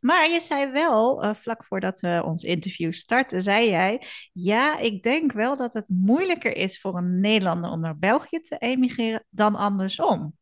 [0.00, 5.02] Maar je zei wel, uh, vlak voordat we ons interview starten, zei jij, ja, ik
[5.02, 9.54] denk wel dat het moeilijker is voor een Nederlander om naar België te emigreren dan
[9.54, 10.36] andersom.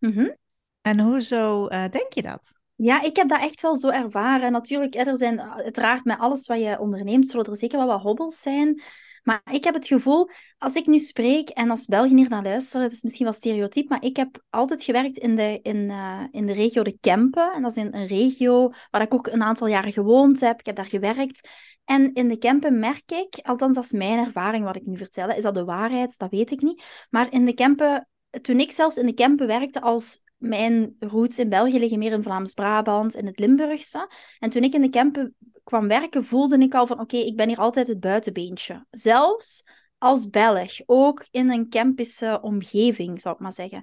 [0.00, 0.36] Mm -hmm.
[0.80, 2.62] En hoezo uh, denk je dat?
[2.76, 4.52] Ja, ik heb dat echt wel zo ervaren.
[4.52, 8.40] Natuurlijk, er zijn uiteraard met alles wat je onderneemt, zullen er zeker wel wat hobbels
[8.40, 8.82] zijn.
[9.22, 12.82] Maar ik heb het gevoel, als ik nu spreek en als België hier naar luisteren,
[12.82, 16.46] het is misschien wel stereotyp, maar ik heb altijd gewerkt in de, in, uh, in
[16.46, 17.52] de regio de Kempen.
[17.52, 20.58] En dat is een, een regio waar ik ook een aantal jaren gewoond heb.
[20.58, 21.48] Ik heb daar gewerkt.
[21.84, 25.30] En in de Kempen merk ik, althans dat is mijn ervaring wat ik nu vertel,
[25.30, 26.18] is dat de waarheid?
[26.18, 26.82] Dat weet ik niet.
[27.10, 28.08] Maar in de Kempen,
[28.42, 32.22] toen ik zelfs in de Kempen werkte als mijn roots in België liggen meer in
[32.22, 34.10] Vlaams-Brabant, in het Limburgse.
[34.38, 37.48] En toen ik in de Kempen kwam werken, voelde ik al van oké, ik ben
[37.48, 38.86] hier altijd het buitenbeentje.
[38.90, 39.64] Zelfs
[39.98, 43.82] als Belg, ook in een Kempische omgeving, zou ik maar zeggen.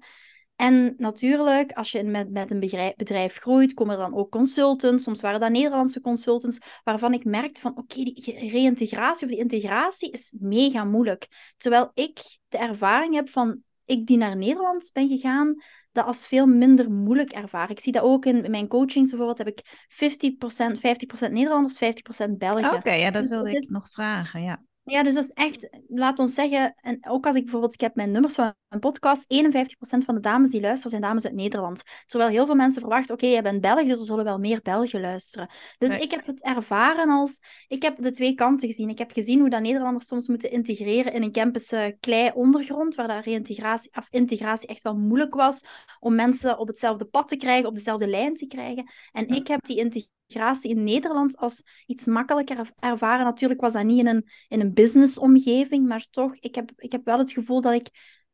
[0.56, 2.60] En natuurlijk, als je met, met een
[2.96, 5.04] bedrijf, groeit, komen er dan ook consultants.
[5.04, 10.12] Soms waren dat Nederlandse consultants, waarvan ik merkte van oké, die reïntegratie of die integratie
[10.12, 11.54] is mega moeilijk.
[11.58, 15.56] Terwijl ik de ervaring heb van ik die naar Nederland ben gegaan,
[15.92, 17.70] dat als veel minder moeilijk ervaren.
[17.70, 22.66] Ik zie dat ook in mijn coachings bijvoorbeeld, heb ik 50%, 50% Nederlanders, 50% Belgen.
[22.66, 23.70] Oké, okay, ja, dat dus wilde ik is...
[23.70, 24.62] nog vragen, ja.
[24.84, 27.96] Ja, dus dat is echt, laat ons zeggen, en ook als ik bijvoorbeeld, ik heb
[27.96, 31.84] mijn nummers van een podcast, 51% van de dames die luisteren zijn dames uit Nederland.
[32.06, 34.62] Terwijl heel veel mensen verwachten, oké, okay, jij bent Belg, dus er zullen wel meer
[34.62, 35.50] Belgen luisteren.
[35.78, 36.00] Dus nee.
[36.00, 38.90] ik heb het ervaren als, ik heb de twee kanten gezien.
[38.90, 43.08] Ik heb gezien hoe dat Nederlanders soms moeten integreren in een campus klei ondergrond, waar
[43.08, 45.64] dat reïntegratie, of integratie echt wel moeilijk was
[46.00, 48.92] om mensen op hetzelfde pad te krijgen, op dezelfde lijn te krijgen.
[49.12, 50.20] En ik heb die integratie
[50.62, 53.26] in Nederland als iets makkelijker ervaren.
[53.26, 57.06] Natuurlijk was dat niet in een, in een businessomgeving, maar toch, ik heb, ik heb
[57.06, 57.90] wel het gevoel dat ik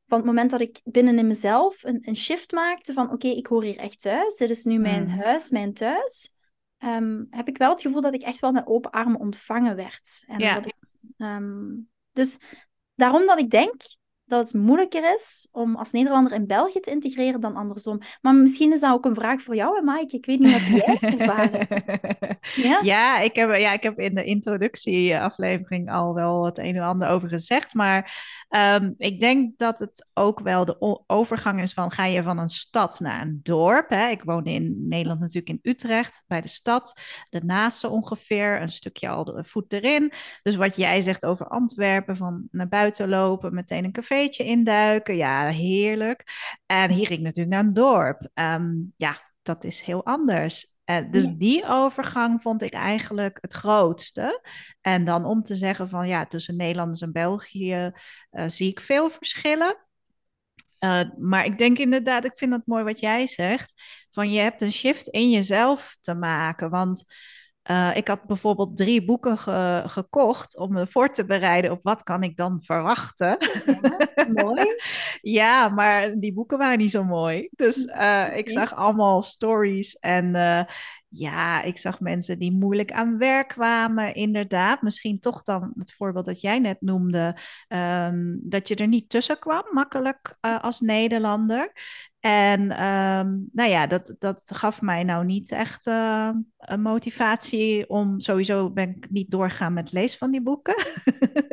[0.08, 3.32] van het moment dat ik binnen in mezelf een, een shift maakte van oké, okay,
[3.32, 5.20] ik hoor hier echt thuis, dit is nu mijn Hmm.
[5.20, 6.36] huis, mijn thuis,
[6.80, 10.24] um, heb ik wel het gevoel dat ik echt wel met open armen ontvangen werd.
[10.28, 10.54] En Ja.
[10.54, 10.76] dat ik,
[11.18, 12.40] um, dus
[12.96, 13.82] daarom dat ik denk
[14.28, 18.00] dat het moeilijker is om als Nederlander in België te integreren dan andersom.
[18.22, 20.16] Maar misschien is dat ook een vraag voor jou, hè, Mike.
[20.16, 21.68] Ik weet niet wat jij ervaren.
[22.56, 22.80] Ja?
[22.84, 27.08] Ja, ik heb, ja, ik heb in de introductieaflevering al wel het een en ander
[27.08, 27.74] over gezegd.
[27.74, 28.12] Maar
[28.50, 32.50] um, ik denk dat het ook wel de overgang is van ga je van een
[32.50, 33.90] stad naar een dorp.
[33.90, 34.08] Hè?
[34.10, 37.00] Ik woonde in Nederland natuurlijk in Utrecht, bij de stad.
[37.30, 40.12] De naaste ongeveer, een stukje al de voet erin.
[40.44, 45.16] Dus wat jij zegt over Antwerpen, van naar buiten lopen, meteen een cafeetje induiken.
[45.16, 46.24] Ja, heerlijk.
[46.66, 48.30] En hier ging ik natuurlijk naar een dorp.
[48.34, 50.76] Um, ja, dat is heel anders.
[50.86, 51.34] Uh, dus ja.
[51.38, 54.42] die overgang vond ik eigenlijk het grootste.
[54.82, 57.92] En dan om te zeggen van ja, tussen Nederlanders en België
[58.32, 59.78] uh, zie ik veel verschillen.
[60.80, 63.74] Uh, maar ik denk inderdaad, ik vind het mooi wat jij zegt.
[64.12, 66.70] Van je hebt een shift in jezelf te maken.
[66.70, 67.04] Want
[67.72, 72.04] Uh, ik had bijvoorbeeld drie boeken ge gekocht om me voor te bereiden op wat
[72.04, 73.38] kan ik dan verwachten.
[74.16, 74.66] Ja, mooi.
[75.40, 77.50] ja, maar die boeken waren niet zo mooi.
[77.52, 78.38] Dus uh, okay.
[78.38, 80.64] ik zag allemaal stories en uh,
[81.10, 84.82] ja, ik zag mensen die moeilijk aan werk kwamen, inderdaad.
[84.82, 89.40] Misschien toch dan het voorbeeld dat jij net noemde, um, dat je er niet tussen
[89.40, 91.72] kwam, makkelijk uh, als Nederlander.
[92.28, 98.20] En um, nou ja, dat, dat gaf mij nou niet echt uh, een motivatie om
[98.20, 100.76] sowieso ben ik niet doorgaan met lezen van die boeken.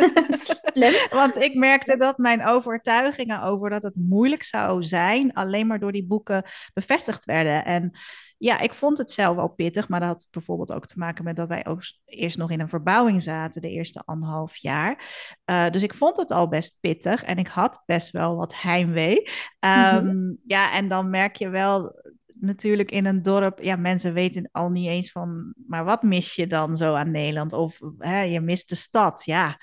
[1.10, 5.92] Want ik merkte dat mijn overtuigingen over dat het moeilijk zou zijn, alleen maar door
[5.92, 7.64] die boeken bevestigd werden.
[7.64, 7.98] En
[8.44, 11.36] ja, ik vond het zelf wel pittig, maar dat had bijvoorbeeld ook te maken met
[11.36, 15.04] dat wij ook eerst nog in een verbouwing zaten, de eerste anderhalf jaar.
[15.50, 19.30] Uh, dus ik vond het al best pittig en ik had best wel wat heimwee.
[19.60, 20.38] Um, mm-hmm.
[20.46, 22.02] Ja, en dan merk je wel
[22.44, 26.46] natuurlijk in een dorp, ja, mensen weten al niet eens van, maar wat mis je
[26.46, 27.52] dan zo aan Nederland?
[27.52, 29.24] Of hè, je mist de stad.
[29.24, 29.60] Ja,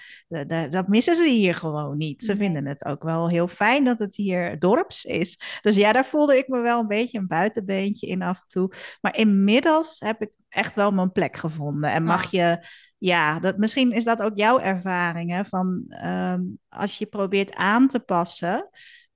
[0.69, 2.23] dat missen ze hier gewoon niet.
[2.23, 5.39] Ze vinden het ook wel heel fijn dat het hier dorps is.
[5.61, 8.71] Dus ja, daar voelde ik me wel een beetje een buitenbeentje in af en toe.
[9.01, 11.91] Maar inmiddels heb ik echt wel mijn plek gevonden.
[11.91, 12.67] En mag je
[12.97, 15.31] ja, dat, misschien is dat ook jouw ervaring.
[15.31, 18.69] Hè, van um, als je probeert aan te passen,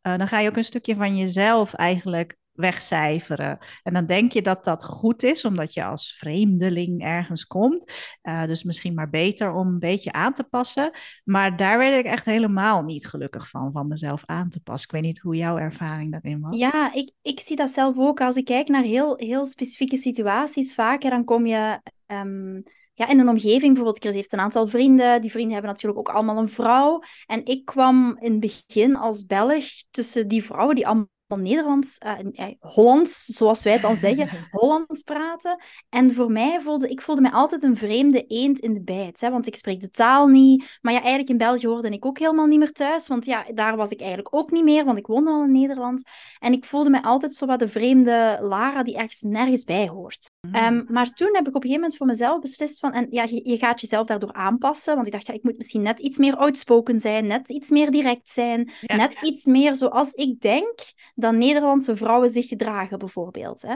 [0.07, 3.57] uh, dan ga je ook een stukje van jezelf eigenlijk wegcijferen.
[3.83, 7.91] En dan denk je dat dat goed is, omdat je als vreemdeling ergens komt.
[8.23, 10.91] Uh, dus misschien maar beter om een beetje aan te passen.
[11.23, 14.87] Maar daar werd ik echt helemaal niet gelukkig van, van mezelf aan te passen.
[14.87, 16.59] Ik weet niet hoe jouw ervaring daarin was.
[16.59, 18.21] Ja, ik, ik zie dat zelf ook.
[18.21, 21.81] Als ik kijk naar heel, heel specifieke situaties, vaker dan kom je...
[22.07, 22.63] Um
[22.97, 25.21] ja, in een omgeving, bijvoorbeeld, Chris heeft een aantal vrienden.
[25.21, 27.01] Die vrienden hebben natuurlijk ook allemaal een vrouw.
[27.25, 32.47] En ik kwam in het begin als Belg tussen die vrouwen die allemaal Nederlands, uh,
[32.59, 35.63] Hollands, zoals wij het dan zeggen, Hollands praten.
[35.89, 39.21] En voor mij voelde ik voelde mij altijd een vreemde eend in de bijt.
[39.21, 40.77] Hè, want ik spreek de taal niet.
[40.81, 43.07] Maar ja, eigenlijk in België hoorde ik ook helemaal niet meer thuis.
[43.07, 46.03] Want ja, daar was ik eigenlijk ook niet meer, want ik woonde al in Nederland.
[46.39, 50.31] En ik voelde mij altijd zo wat de vreemde Lara die ergens nergens bij hoort.
[50.53, 53.23] Um, maar toen heb ik op een gegeven moment voor mezelf beslist van, en ja,
[53.23, 56.17] je, je, gaat jezelf daardoor aanpassen, want ik dacht, ja, ik moet misschien net iets
[56.17, 59.21] meer outspoken zijn, net iets meer direct zijn, ja, net ja.
[59.21, 60.79] iets meer zoals ik denk
[61.15, 63.61] dat Nederlandse vrouwen zich gedragen, bijvoorbeeld.
[63.61, 63.75] Hè.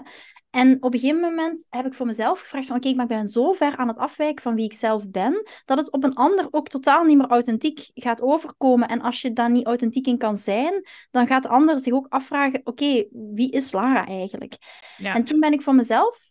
[0.50, 3.18] En op een gegeven moment heb ik voor mezelf gevraagd van, oké, okay, maar ik
[3.18, 6.16] ben zo ver aan het afwijken van wie ik zelf ben, dat het op een
[6.16, 8.88] ander ook totaal niet meer authentiek gaat overkomen.
[8.88, 12.06] En als je daar niet authentiek in kan zijn, dan gaat de ander zich ook
[12.10, 14.58] afvragen, oké, okay, wie is Lara eigenlijk?
[14.98, 16.29] En toen ben ik voor mezelf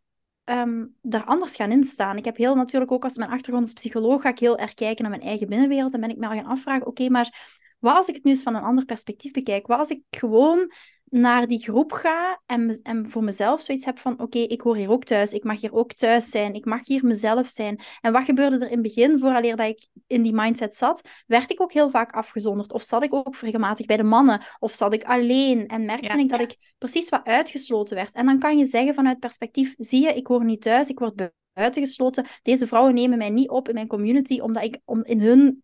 [0.51, 2.17] um, daar anders gaan instaan.
[2.17, 5.03] Ik heb heel natuurlijk ook als mijn achtergrond als psycholoog ga ik heel erg kijken
[5.03, 8.09] naar mijn eigen binnenwereld en ben ik me al gaan afvragen, oké, maar wat als
[8.09, 9.67] ik het nu eens van een ander perspectief bekijk?
[9.67, 10.73] Wat als ik gewoon
[11.11, 14.91] naar die groep ga en, en voor mezelf zoiets heb van oké, ik hoor hier
[14.91, 17.81] ook thuis, ik mag hier ook thuis zijn, ik mag hier mezelf zijn.
[18.01, 21.51] En wat gebeurde er in het begin, vooraleer dat ik in die mindset zat, werd
[21.51, 24.95] ik ook heel vaak afgezonderd of zat ik ook regelmatig bij de mannen of zat
[24.95, 26.47] ik alleen en merkte ja, ik dat ja.
[26.47, 28.15] ik precies wat uitgesloten werd.
[28.15, 31.31] En dan kan je zeggen vanuit perspectief, zie je, ik hoor niet thuis, ik word
[31.53, 32.27] buitengesloten.
[32.43, 35.63] Deze vrouwen nemen mij niet op in mijn community omdat ik om in hun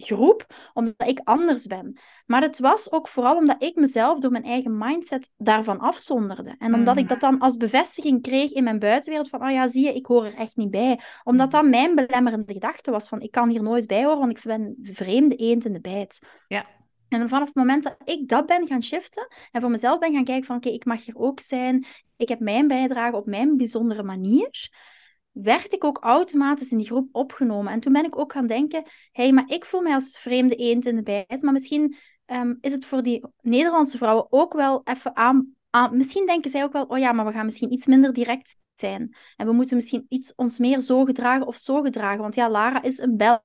[0.00, 1.98] groep, omdat ik anders ben.
[2.26, 6.54] Maar het was ook vooral omdat ik mezelf door mijn eigen mindset daarvan afzonderde.
[6.58, 7.12] En omdat ik mhm.
[7.12, 10.24] dat dan als bevestiging kreeg in mijn buitenwereld van, oh ja, zie je, ik hoor
[10.24, 11.00] er echt niet bij.
[11.24, 14.42] Omdat dat mijn belemmerende gedachte was van, ik kan hier nooit bij horen, want ik
[14.42, 16.26] ben vreemde eend in de bijt.
[16.48, 16.66] Ja.
[17.08, 20.24] En vanaf het moment dat ik dat ben gaan shiften en voor mezelf ben gaan
[20.24, 21.86] kijken van, oké, okay, ik mag hier ook zijn,
[22.16, 24.70] ik heb mijn bijdrage op mijn bijzondere manier,
[25.32, 27.72] werd ik ook automatisch in die groep opgenomen.
[27.72, 30.54] En toen ben ik ook gaan denken, hé, hey, maar ik voel mij als vreemde
[30.54, 34.80] eend in de bijt, maar misschien um, is het voor die Nederlandse vrouwen ook wel
[34.84, 35.96] even aan, aan...
[35.96, 39.14] Misschien denken zij ook wel, oh ja, maar we gaan misschien iets minder direct zijn.
[39.36, 42.20] En we moeten misschien iets ons meer zo gedragen of zo gedragen.
[42.20, 43.38] Want ja, Lara is een Belg.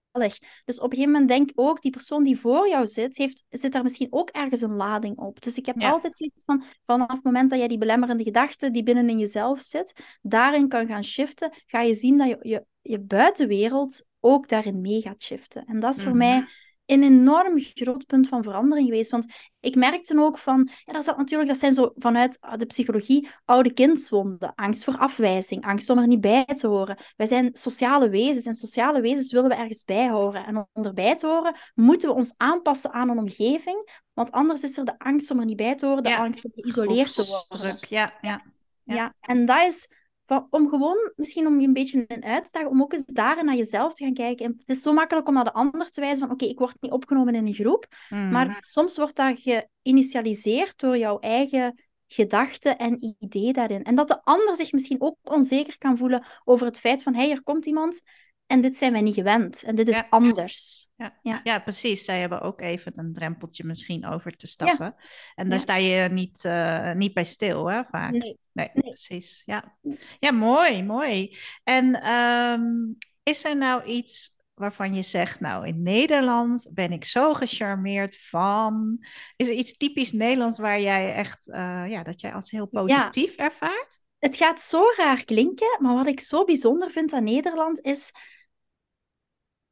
[0.66, 3.72] Dus op een gegeven moment denk ook, die persoon die voor jou zit, heeft, zit
[3.72, 5.42] daar misschien ook ergens een lading op.
[5.42, 5.90] Dus ik heb ja.
[5.90, 9.60] altijd zoiets van, vanaf het moment dat jij die belemmerende gedachte die binnen in jezelf
[9.60, 14.82] zit, daarin kan gaan shiften, ga je zien dat je, je, je buitenwereld ook daarin
[14.82, 15.66] mee gaat shiften.
[15.66, 16.30] En dat is voor mm -hmm.
[16.30, 16.48] mij
[16.86, 19.12] een enorm groot punt van verandering geweest.
[19.12, 19.26] Want
[19.60, 23.74] ik merkte ook van, ja, dat, zat natuurlijk, dat zijn zo vanuit de psychologie oude
[23.74, 24.54] kindswonden.
[24.56, 26.98] Angst voor afwijzing, angst om er niet bij te horen.
[27.16, 30.46] Wij zijn sociale wezens en sociale wezens willen we ergens bij horen.
[30.46, 34.04] En om erbij te horen, moeten we ons aanpassen aan een omgeving.
[34.14, 36.46] Want anders is er de angst om er niet bij te horen, de ja, angst
[36.46, 37.78] om geïsoleerd te worden.
[37.90, 38.44] Ja, ja,
[38.84, 38.96] ja.
[38.96, 39.88] ja, en dat is
[40.26, 43.56] van, om gewoon, misschien om je een beetje een uitdaging, om ook eens daar naar
[43.56, 44.46] jezelf te gaan kijken.
[44.46, 46.60] En het is zo makkelijk om naar de ander te wijzen van, oké, okay, ik
[46.60, 47.88] word niet opgenomen in een groep.
[48.10, 48.32] Mm.
[48.32, 53.84] Maar soms wordt dat geïnitialiseerd door jouw eigen gedachte en idee daarin.
[53.84, 57.22] En dat de ander zich misschien ook onzeker kan voelen over het feit van, hé,
[57.22, 58.02] hey, er komt iemand
[58.48, 60.90] en dit zijn wij niet gewend en dit is anders.
[60.96, 61.20] Ja.
[61.22, 61.42] Ja.
[61.44, 62.06] ja, precies.
[62.06, 64.96] Zij hebben ook even een drempeltje misschien over te stappen.
[65.36, 68.12] En daar sta je niet, uh, niet bij stil, hè, vaak.
[68.12, 68.40] Nee.
[68.52, 69.42] Nee, precies.
[69.46, 69.78] Ja.
[70.20, 71.38] ja, mooi, mooi.
[71.64, 77.34] En um, is er nou iets waarvan je zegt, nou in Nederland ben ik zo
[77.34, 79.06] gecharmeerd van.
[79.36, 83.36] Is er iets typisch Nederlands waar jij echt, uh, ja, dat jij als heel positief
[83.36, 84.00] ervaart?
[84.20, 88.12] Het gaat zo raar klinken, maar wat ik zo bijzonder vind aan Nederland is.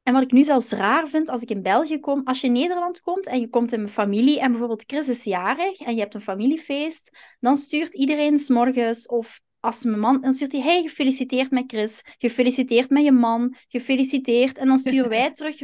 [0.04, 2.54] En wat ik nu zelfs raar vind als ik in België kom, als je in
[2.54, 6.00] Nederland komt en je komt in mijn familie en bijvoorbeeld Chris is jarig en je
[6.00, 10.82] hebt een familiefeest, dan stuurt iedereen s'morgens of als mijn man, dan stuurt hij, hey,
[10.82, 14.58] gefeliciteerd met Chris, gefeliciteerd met je man, gefeliciteerd.
[14.58, 15.56] En dan sturen wij terug.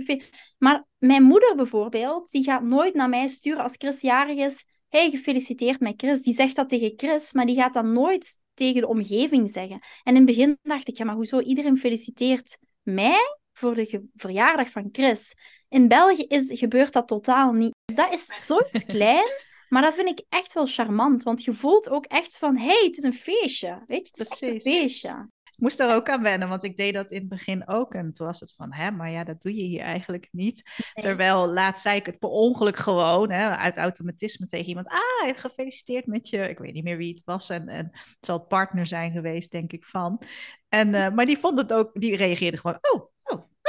[0.57, 5.09] Maar mijn moeder bijvoorbeeld, die gaat nooit naar mij sturen als Chris jarig is, hey,
[5.09, 6.21] gefeliciteerd met Chris.
[6.21, 9.79] Die zegt dat tegen Chris, maar die gaat dat nooit tegen de omgeving zeggen.
[10.03, 11.39] En in het begin dacht ik, ja, maar hoezo?
[11.39, 15.35] Iedereen feliciteert mij voor de verjaardag van Chris.
[15.69, 17.75] In België is, gebeurt dat totaal niet.
[17.85, 19.47] Dus dat is zoiets klein.
[19.69, 22.83] Maar dat vind ik echt wel charmant, want je voelt ook echt van, hé, hey,
[22.85, 23.83] het is een feestje.
[23.87, 25.29] Weet je, het is een feestje.
[25.43, 27.93] Ik moest er ook aan wennen, want ik deed dat in het begin ook.
[27.93, 30.63] En toen was het van, hè, maar ja, dat doe je hier eigenlijk niet.
[30.93, 34.87] Terwijl laatst zei ik het per ongeluk gewoon, hè, uit automatisme tegen iemand.
[34.87, 36.49] Ah, gefeliciteerd met je.
[36.49, 37.49] Ik weet niet meer wie het was.
[37.49, 40.21] En, en het zal partner zijn geweest, denk ik, van.
[40.69, 43.09] En, uh, maar die vond het ook, die reageerde gewoon, oh,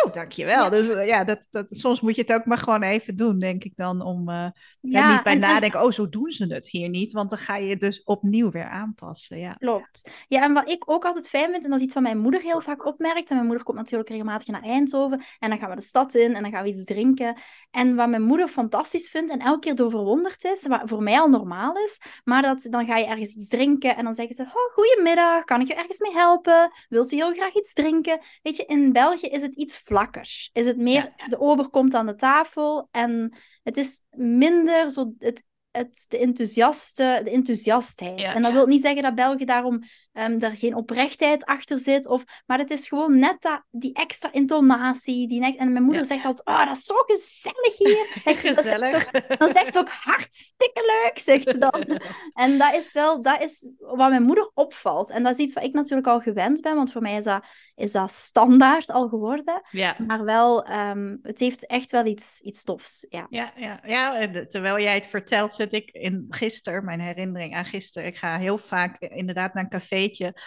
[0.04, 0.64] Oh, dankjewel.
[0.64, 0.70] Ja.
[0.70, 3.64] Dus uh, ja, dat, dat, soms moet je het ook maar gewoon even doen, denk
[3.64, 4.02] ik dan.
[4.02, 4.46] Om uh,
[4.80, 7.12] ja, niet bij en, nadenken, oh, zo doen ze het hier niet.
[7.12, 9.38] Want dan ga je het dus opnieuw weer aanpassen.
[9.38, 9.52] Ja.
[9.52, 10.10] Klopt.
[10.28, 12.40] Ja, en wat ik ook altijd fijn vind, en dat is iets wat mijn moeder
[12.40, 13.28] heel vaak opmerkt.
[13.28, 15.22] En mijn moeder komt natuurlijk regelmatig naar Eindhoven.
[15.38, 17.36] En dan gaan we de stad in en dan gaan we iets drinken.
[17.70, 21.20] En wat mijn moeder fantastisch vindt en elke keer door verwonderd is, wat voor mij
[21.20, 22.00] al normaal is.
[22.24, 25.60] Maar dat, dan ga je ergens iets drinken en dan zeggen ze, oh, goedemiddag, kan
[25.60, 26.70] ik je ergens mee helpen?
[26.88, 28.20] Wilt u heel graag iets drinken?
[28.42, 30.50] Weet je, in België is het iets vlakker.
[30.52, 35.48] Is het meer, de ober komt aan de tafel en het is minder zo het
[35.70, 38.34] het, de, enthousiaste, de enthousiastheid.
[38.34, 42.06] en dat wil niet zeggen dat België daarom um, ehm, er geen oprechtheid achter zit.
[42.06, 45.28] Of, maar het is gewoon net dat, die extra intonatie.
[45.28, 48.22] Die en mijn moeder zegt altijd, oh, dat is zo gezellig hier.
[48.24, 49.10] Echt, gezellig.
[49.10, 52.00] Dan zegt ze ook hartstikke leuk, zegt ze dan.
[52.44, 55.10] en dat is wel, dat is wat mijn moeder opvalt.
[55.10, 57.44] En dat is iets wat ik natuurlijk al gewend ben, want voor mij is dat,
[57.74, 59.62] is dat standaard al geworden.
[59.70, 59.96] Ja.
[60.06, 63.06] Maar wel, um, het heeft echt wel iets, iets tofs.
[63.08, 63.26] Ja.
[63.30, 68.08] Ja, ja, ja, terwijl jij het vertelt zit ik in gisteren, mijn herinnering aan gisteren.
[68.08, 69.68] Ik ga heel vaak inderdaad naar een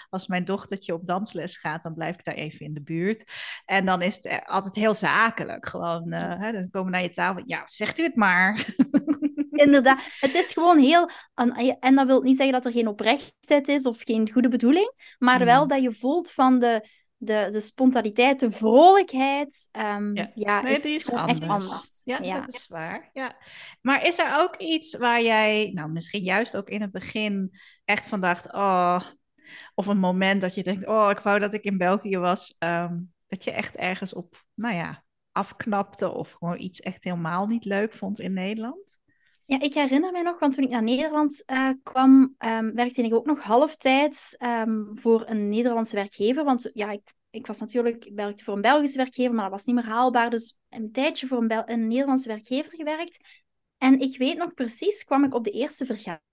[0.10, 3.24] Als mijn dochtertje op dansles gaat, dan blijf ik daar even in de buurt.
[3.66, 5.66] En dan is het altijd heel zakelijk.
[5.66, 7.44] Gewoon, uh, hè, dan komen naar je tafel.
[7.46, 8.66] Ja, zegt u het maar.
[9.52, 11.10] Inderdaad, het is gewoon heel.
[11.80, 15.46] En dat wil niet zeggen dat er geen oprechtheid is of geen goede bedoeling, maar
[15.46, 15.68] wel hmm.
[15.68, 20.86] dat je voelt van de de, de spontaniteit, de vrolijkheid, um, ja, ja nee, is,
[20.86, 21.40] is anders.
[21.40, 22.02] echt anders.
[22.04, 23.10] Ja, ja, dat is waar.
[23.14, 23.36] Ja.
[23.82, 28.08] Maar is er ook iets waar jij, nou misschien juist ook in het begin, echt
[28.08, 29.02] van dacht, oh,
[29.74, 33.14] of een moment dat je denkt, oh, ik wou dat ik in België was, um,
[33.28, 37.94] dat je echt ergens op, nou ja, afknapte of gewoon iets echt helemaal niet leuk
[37.94, 38.98] vond in Nederland?
[39.46, 43.14] Ja, ik herinner me nog, want toen ik naar Nederland uh, kwam, um, werkte ik
[43.14, 46.44] ook nog halftijds um, voor een Nederlandse werkgever.
[46.44, 49.76] Want ja, ik, ik was natuurlijk, werkte voor een Belgische werkgever, maar dat was niet
[49.76, 50.30] meer haalbaar.
[50.30, 53.18] Dus een tijdje voor een, een Nederlandse werkgever gewerkt.
[53.78, 56.32] En ik weet nog precies, kwam ik op de eerste vergadering.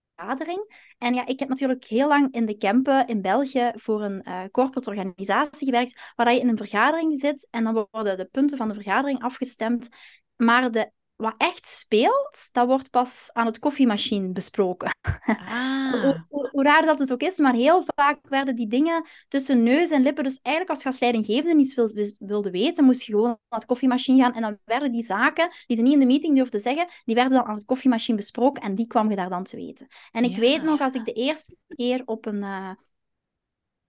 [0.99, 4.43] En ja, ik heb natuurlijk heel lang in de Kempen in België voor een uh,
[4.51, 8.69] corporate organisatie gewerkt, waar je in een vergadering zit en dan worden de punten van
[8.69, 9.89] de vergadering afgestemd.
[10.37, 14.91] Maar de wat echt speelt, dat wordt pas aan het koffiemachine besproken.
[15.51, 16.25] Ah.
[16.29, 19.91] hoe, hoe, raar dat het ook is, maar heel vaak werden die dingen tussen neus
[19.91, 20.25] en lippen.
[20.25, 24.23] Dus eigenlijk als je als leidinggevende iets wilde weten, moest je gewoon naar het koffiemachine
[24.23, 24.35] gaan.
[24.35, 27.33] En dan werden die zaken, die ze niet in de meeting durfden zeggen, die werden
[27.33, 29.87] dan aan het koffiemachine besproken en die kwam je daar dan te weten.
[30.13, 32.43] En ik weet nog, als ik de eerste keer op een...
[32.43, 32.71] Uh,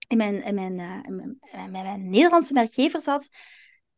[0.08, 3.30] in mijn, in mijn, uh, in mijn, in mijn, Nederlandse werkgever zat.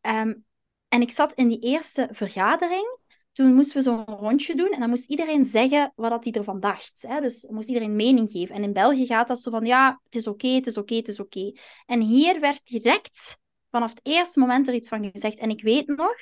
[0.02, 0.46] Um,
[0.88, 2.98] en ik zat in die eerste vergadering
[3.34, 7.06] toen moesten we zo'n rondje doen en dan moest iedereen zeggen wat hij ervan dacht.
[7.08, 7.22] Hè?
[7.22, 8.56] Dus moest iedereen mening geven.
[8.56, 11.08] En in België gaat dat zo van, ja, het is oké, het is oké, het
[11.08, 11.52] is oké.
[11.86, 15.38] En hier werd direct vanaf het eerste moment er iets van gezegd.
[15.40, 16.14] En ik weet nog,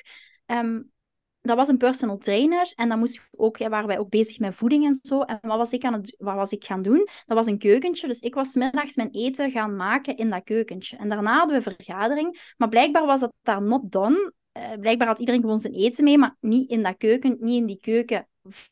[0.46, 0.92] um,
[1.40, 4.38] dat was een personal trainer en dan moest ik ook, ja, waren wij ook bezig
[4.38, 5.20] met voeding en zo.
[5.20, 7.08] En wat was ik, aan het, wat was ik gaan doen?
[7.26, 10.96] Dat was een keukentje, dus ik was middags mijn eten gaan maken in dat keukentje.
[10.96, 14.32] En daarna hadden we een vergadering, maar blijkbaar was dat daar not done.
[14.58, 17.66] Uh, blijkbaar had iedereen gewoon zijn eten mee, maar niet in dat keuken, niet in
[17.66, 18.28] die keuken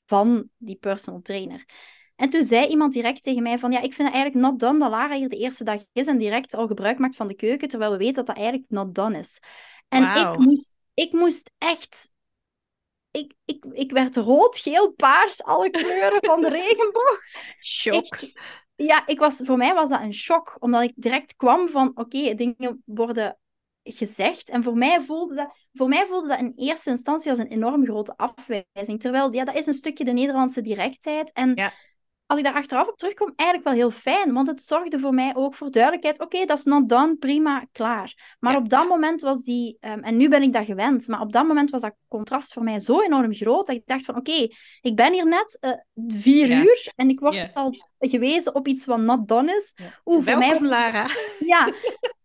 [0.06, 1.64] van die personal trainer.
[2.16, 4.78] En toen zei iemand direct tegen mij van, ja, ik vind het eigenlijk not done
[4.78, 7.68] dat Lara hier de eerste dag is en direct al gebruik maakt van de keuken,
[7.68, 9.40] terwijl we weten dat dat eigenlijk not done is.
[9.88, 12.14] En ik, moest, ik moest echt...
[13.10, 17.20] Ik, ik, ik werd rood, geel, paars, alle kleuren van de regenboog.
[17.60, 18.18] Shock.
[18.76, 22.34] ja, ik was, voor mij was dat een shock, omdat ik direct kwam van, oké,
[22.34, 23.38] dingen worden
[23.82, 24.50] gezegd.
[24.50, 27.84] En voor mij, voelde dat, voor mij voelde dat in eerste instantie als een enorm
[27.84, 29.00] grote afwijzing.
[29.00, 31.32] Terwijl, ja, dat is een stukje de Nederlandse directheid.
[31.32, 31.72] En ja
[32.30, 34.32] als ik daar achteraf op terugkom, eigenlijk wel heel fijn.
[34.32, 36.20] Want het zorgde voor mij ook voor duidelijkheid.
[36.20, 38.36] Oké, dat is not done, prima, klaar.
[38.40, 39.76] Maar op dat moment was die...
[39.80, 41.08] Ehm, en nu ben ik dat gewend.
[41.08, 43.66] Maar op dat moment was dat contrast voor mij zo enorm groot.
[43.66, 44.48] Dat ik dacht van, oké,
[44.80, 45.70] ik ben hier net uh,
[46.20, 46.92] vier uur.
[46.96, 49.74] En ik word al gewezen op iets wat not done is.
[50.04, 50.60] Oeh, voor mij...
[50.60, 51.10] Lara.
[51.38, 51.72] Ja.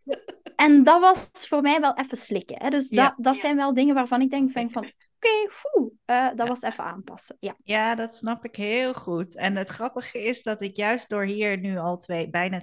[0.56, 2.62] En dat was voor mij wel even slikken.
[2.62, 2.70] Hè.
[2.70, 6.62] Dus dat, dat zijn wel dingen waarvan ik denk van oké, okay, uh, dat was
[6.62, 7.38] even aanpassen.
[7.39, 7.56] Ja.
[7.64, 9.36] ja, dat snap ik heel goed.
[9.36, 12.62] En het grappige is dat ik juist door hier nu al twee, bijna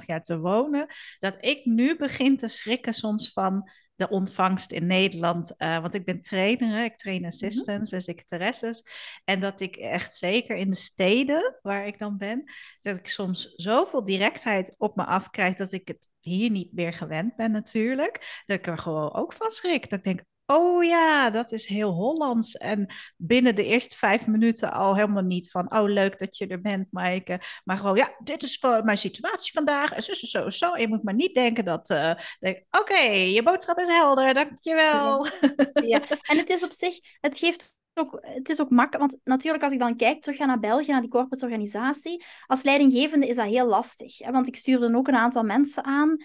[0.00, 0.86] 2,5 jaar te wonen,
[1.18, 5.54] dat ik nu begin te schrikken soms van de ontvangst in Nederland.
[5.58, 7.26] Uh, want ik ben trainer, ik train mhm.
[7.26, 8.82] assistants en secretaresses.
[9.24, 12.44] En dat ik echt zeker in de steden waar ik dan ben,
[12.80, 17.36] dat ik soms zoveel directheid op me afkrijg dat ik het hier niet meer gewend
[17.36, 18.42] ben natuurlijk.
[18.46, 19.90] Dat ik er gewoon ook van schrik.
[19.90, 22.56] Dat ik denk, Oh ja, dat is heel Hollands.
[22.56, 26.60] En binnen de eerste vijf minuten al helemaal niet van, oh leuk dat je er
[26.60, 27.40] bent, Maaike.
[27.64, 29.92] Maar gewoon, ja, dit is mijn situatie vandaag.
[29.92, 30.76] En zo, zo, zo.
[30.76, 32.14] Je moet maar niet denken dat, uh,
[32.70, 35.26] oké, je boodschap is helder, dankjewel.
[35.26, 35.82] Ja.
[35.86, 37.74] ja, en het is op zich, het geeft
[38.20, 41.10] het is ook makkelijk, want natuurlijk als ik dan kijk, terug naar België, naar die
[41.10, 44.18] corporate organisatie, als leidinggevende is dat heel lastig.
[44.18, 44.30] Hè?
[44.30, 46.16] Want ik stuur dan ook een aantal mensen aan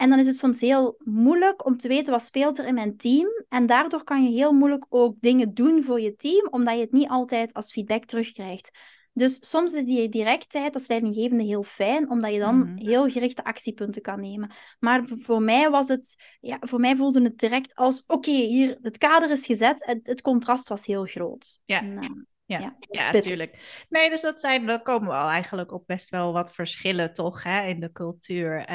[0.00, 2.96] en dan is het soms heel moeilijk om te weten wat speelt er in mijn
[2.96, 3.26] team.
[3.48, 6.92] En daardoor kan je heel moeilijk ook dingen doen voor je team, omdat je het
[6.92, 8.70] niet altijd als feedback terugkrijgt.
[9.12, 12.76] Dus soms is die directheid als leidinggevende heel fijn, omdat je dan mhm.
[12.76, 14.50] heel gerichte actiepunten kan nemen.
[14.78, 18.98] Maar voor mij was het, ja, voor mij voelde het direct als: oké, hier, het
[18.98, 21.62] kader is gezet, het, het contrast was heel groot.
[21.64, 21.80] Ja.
[21.80, 22.10] En, uh,
[22.58, 23.84] ja, ja, natuurlijk.
[23.88, 27.42] Nee, dus dat zijn, dan komen we al eigenlijk op best wel wat verschillen toch
[27.42, 28.58] hè, in de cultuur.
[28.58, 28.66] Uh,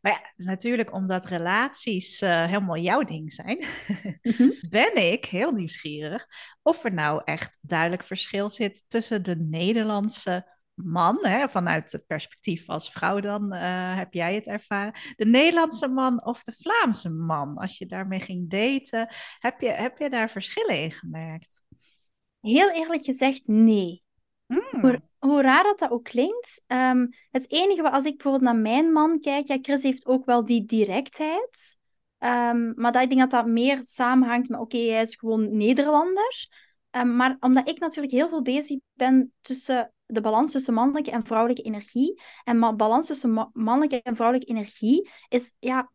[0.00, 3.58] maar ja, natuurlijk omdat relaties uh, helemaal jouw ding zijn,
[4.22, 4.48] mhm.
[4.70, 6.26] ben ik heel nieuwsgierig
[6.62, 12.68] of er nou echt duidelijk verschil zit tussen de Nederlandse man, hè, vanuit het perspectief
[12.68, 17.56] als vrouw dan uh, heb jij het ervaren, de Nederlandse man of de Vlaamse man,
[17.56, 21.62] als je daarmee ging daten, heb je, heb je daar verschillen in gemerkt?
[22.40, 24.02] Heel eerlijk gezegd, nee.
[24.46, 24.80] Hmm.
[24.80, 26.64] Hoe, hoe, raar dat dat ook klinkt.
[26.66, 30.44] Um, het enige, als ik bijvoorbeeld naar mijn man kijk, ja, Chris heeft ook wel
[30.44, 31.78] die directheid.
[32.18, 36.48] Um, maar dat, ik denk dat dat meer samenhangt met, oké, hij is gewoon Nederlander.
[36.90, 41.24] Um, maar omdat ik natuurlijk heel veel bezig ben tussen de balans tussen mannelijke en
[41.24, 42.22] vrouwelijke energie.
[42.44, 45.90] En balans tussen mannelijke en vrouwelijke energie is, ja,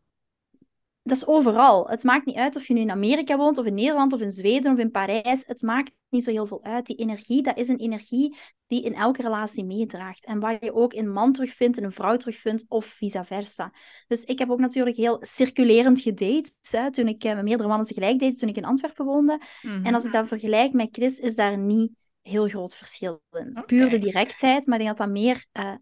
[1.06, 1.88] dat is overal.
[1.88, 4.30] Het maakt niet uit of je nu in Amerika woont, of in Nederland, of in
[4.30, 5.46] Zweden, of in Parijs.
[5.46, 6.86] Het maakt niet zo heel veel uit.
[6.86, 8.36] Die energie, dat is een energie
[8.66, 10.24] die in elke relatie meedraagt.
[10.24, 13.72] En waar je ook in man terugvindt, in een vrouw terugvindt, of vice versa.
[14.06, 16.52] Dus ik heb ook natuurlijk heel circulerend gedate.
[16.70, 19.40] Hè, toen ik met meerdere mannen tegelijk date, toen ik in Antwerpen woonde.
[19.82, 21.92] En als ik dat vergelijk met Chris, is daar niet
[22.22, 23.62] heel groot verschil in.
[23.66, 25.74] Puur de directheid, maar ik denk dat dat meer uh,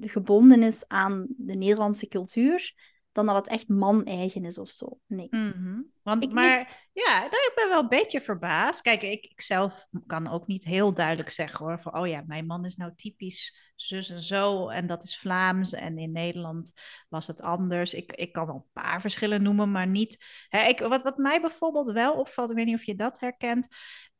[0.00, 2.74] gebonden is aan de Nederlandse cultuur
[3.12, 4.98] dan dat het echt man-eigen is of zo.
[5.06, 5.26] Nee.
[5.30, 5.80] Mhm.
[6.02, 8.80] Want, ik maar ja, ik ben wel een beetje verbaasd.
[8.80, 12.46] Kijk, ik, ik zelf kan ook niet heel duidelijk zeggen hoor, van oh ja, mijn
[12.46, 16.72] man is nou typisch zus en zo en dat is Vlaams en in Nederland
[17.08, 17.94] was het anders.
[17.94, 20.24] Ik, ik kan wel een paar verschillen noemen, maar niet.
[20.48, 23.68] Hè, ik, wat, wat mij bijvoorbeeld wel opvalt, ik weet niet of je dat herkent,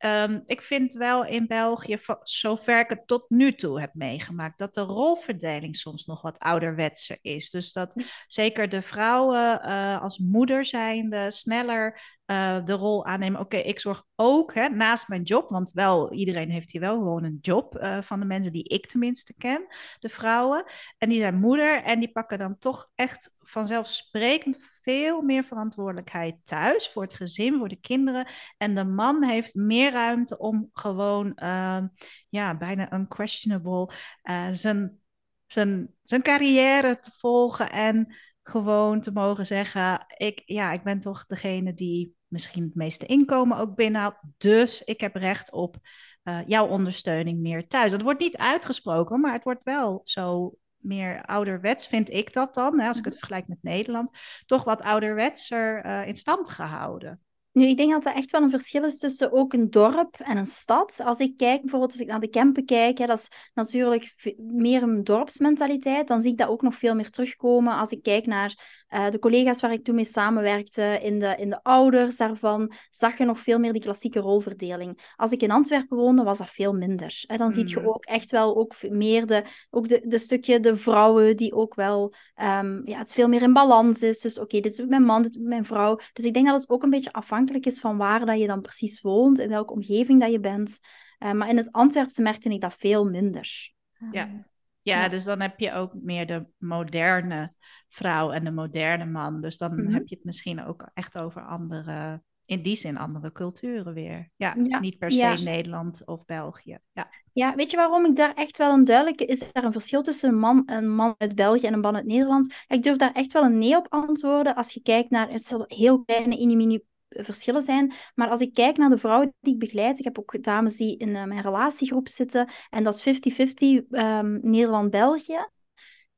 [0.01, 4.73] Ehm, ik vind wel in België, zover ik het tot nu toe heb meegemaakt, dat
[4.73, 7.49] de rolverdeling soms nog wat ouderwetser is.
[7.49, 13.39] Dus dat zeker de vrouwen uh, als moeder zijnde sneller uh, de rol aannemen.
[13.39, 17.23] Oké, ik zorg ook hè, naast mijn job, want wel iedereen heeft hier wel gewoon
[17.23, 19.65] een job uh, van de mensen die ik tenminste ken,
[19.99, 20.63] de vrouwen.
[20.97, 26.89] En die zijn moeder en die pakken dan toch echt vanzelfsprekend veel meer verantwoordelijkheid thuis
[26.89, 28.27] voor het gezin, voor de kinderen.
[28.57, 31.83] En de man heeft meer ruimte om gewoon, uh,
[32.29, 34.99] ja, bijna unquestionable, uh, zijn,
[35.47, 41.25] zijn, zijn carrière te volgen en gewoon te mogen zeggen: ik, ja, ik ben toch
[41.25, 44.15] degene die misschien het meeste inkomen ook binnenhaalt.
[44.37, 45.77] Dus ik heb recht op
[46.23, 47.91] uh, jouw ondersteuning meer thuis.
[47.91, 52.79] Dat wordt niet uitgesproken, maar het wordt wel zo meer ouderwets, vind ik dat dan,
[52.79, 53.25] hè, als ik het mhm.
[53.25, 57.19] vergelijk met Nederland, toch wat ouderwetser uh, in stand gehouden.
[57.51, 60.37] Nu, ik denk dat er echt wel een verschil is tussen ook een dorp en
[60.37, 61.01] een stad.
[61.03, 64.83] Als ik kijk, bijvoorbeeld als ik naar de Kempen kijk, hè, dat is natuurlijk meer
[64.83, 66.07] een dorpsmentaliteit.
[66.07, 67.77] Dan zie ik dat ook nog veel meer terugkomen.
[67.77, 71.49] Als ik kijk naar uh, de collega's waar ik toen mee samenwerkte, in de, in
[71.49, 75.13] de ouders daarvan, zag je nog veel meer die klassieke rolverdeling.
[75.15, 77.23] Als ik in Antwerpen woonde, was dat veel minder.
[77.27, 77.53] En dan mm.
[77.53, 81.53] zie je ook echt wel ook meer de, ook de, de stukje de vrouwen die
[81.53, 84.19] ook wel, um, ja, het veel meer in balans is.
[84.19, 85.99] Dus oké, dit is mijn man, dit is mijn vrouw.
[86.13, 87.11] Dus ik denk dat het ook een beetje
[87.41, 90.79] afhankelijk is van waar dat je dan precies woont, in welke omgeving dat je bent.
[91.19, 93.73] Uh, maar in het Antwerpse merkte ik dat veel minder.
[94.11, 94.23] Ja.
[94.23, 94.37] Ehm,
[94.81, 97.53] ja, dus dan heb je ook meer de moderne
[97.87, 99.41] vrouw en de moderne man.
[99.41, 99.93] Dus dan mhm.
[99.93, 104.29] heb je het misschien ook echt over andere, in die zin andere culturen weer.
[104.35, 106.77] Ja, niet per se Nederland of België.
[106.91, 107.09] Ja.
[107.33, 109.25] ja, weet je waarom ik daar echt wel een duidelijke...
[109.25, 112.05] Is er een verschil tussen een man, een man uit België en een man uit
[112.05, 112.53] Nederland?
[112.67, 115.29] Ik durf daar echt wel een nee op antwoorden als je kijkt naar...
[115.29, 116.79] Het heel kleine inimini
[117.19, 117.93] verschillen zijn.
[118.15, 120.97] Maar als ik kijk naar de vrouwen die ik begeleid, ik heb ook dames die
[120.97, 125.47] in uh, mijn relatiegroep zitten, en dat is 50-50 um, Nederland-België.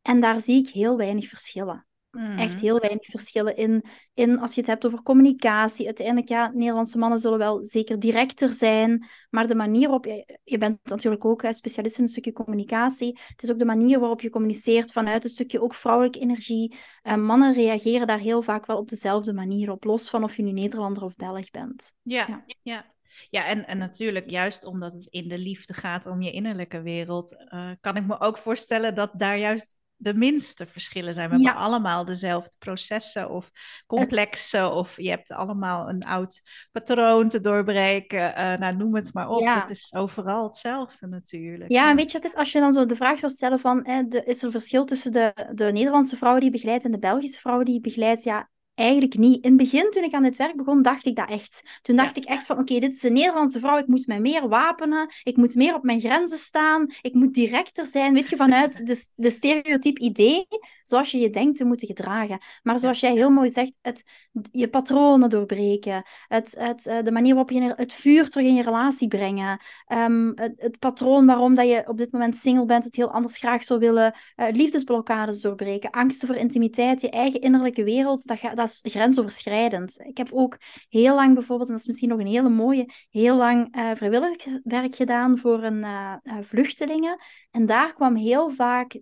[0.01, 1.85] En daar zie ik heel weinig verschillen.
[2.13, 2.61] Echt mhm.
[2.61, 3.83] heel weinig verschillen in,
[4.13, 5.85] in, als je het hebt over communicatie.
[5.85, 10.57] Uiteindelijk, ja, Nederlandse mannen zullen wel zeker directer zijn, maar de manier waarop je, je
[10.57, 13.19] bent natuurlijk ook specialist in een stukje communicatie.
[13.27, 16.75] Het is ook de manier waarop je communiceert vanuit een stukje ook vrouwelijke energie.
[17.03, 20.43] Uh, mannen reageren daar heel vaak wel op dezelfde manier op, los van of je
[20.43, 21.93] nu Nederlander of Belg bent.
[22.01, 22.43] Ja, ja.
[22.61, 22.91] ja.
[23.29, 27.35] Ja, en, en natuurlijk, juist omdat het in de liefde gaat om je innerlijke wereld,
[27.53, 31.29] uh, kan ik me ook voorstellen dat daar juist de minste verschillen zijn.
[31.29, 33.51] We hebben allemaal dezelfde processen of
[33.85, 34.71] complexen.
[34.71, 36.41] Of je hebt allemaal een oud
[36.71, 38.29] patroon te doorbreken.
[38.29, 39.41] Uh, nou, noem het maar op.
[39.41, 39.59] Ja.
[39.59, 41.71] Het is overal hetzelfde natuurlijk.
[41.71, 43.83] Ja, en weet je, het is als je dan zo de vraag zou stellen van...
[43.83, 47.65] de, is er verschil tussen de, de Nederlandse vrouwen die begeleidt en de Belgische vrouwen
[47.65, 48.23] die begeleidt?
[48.23, 49.43] Ja, Eigenlijk niet.
[49.43, 51.79] In het begin, toen ik aan dit werk begon, dacht ik dat echt.
[51.81, 54.47] Toen dacht ik echt van, oké, dit is een Nederlandse vrouw, ik moet mij meer
[54.47, 58.77] wapenen, ik moet meer op mijn grenzen staan, ik moet directer zijn, weet je, vanuit
[58.87, 60.47] de, de stereotype idee,
[60.83, 62.39] zoals je je denkt te moeten gedragen.
[62.63, 64.03] Maar zoals jij heel mooi zegt, het,
[64.51, 68.63] je patronen doorbreken, het, het, eh, de manier waarop je het vuur terug in je
[68.63, 72.95] relatie brengen, um, het, het, patroon waarom dat je op dit moment single bent, het
[72.95, 78.27] heel anders graag zou willen, uh, liefdesblokkades doorbreken, angsten voor intimiteit, je eigen innerlijke wereld,
[78.27, 79.99] dat gaat dat is grensoverschrijdend.
[79.99, 80.57] Ik heb ook
[80.89, 84.95] heel lang bijvoorbeeld, en dat is misschien nog een hele mooie, heel lang uh, vrijwilligerswerk
[84.95, 87.17] gedaan voor een uh, vluchtelingen.
[87.51, 88.99] En daar kwam heel vaak,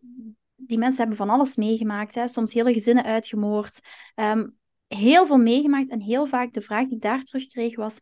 [0.55, 3.79] die mensen hebben van alles meegemaakt, hè, soms hele gezinnen uitgemoord,
[4.15, 4.47] ehm,
[4.87, 5.89] heel veel meegemaakt.
[5.89, 7.99] En heel vaak de vraag die ik daar terugkreeg was,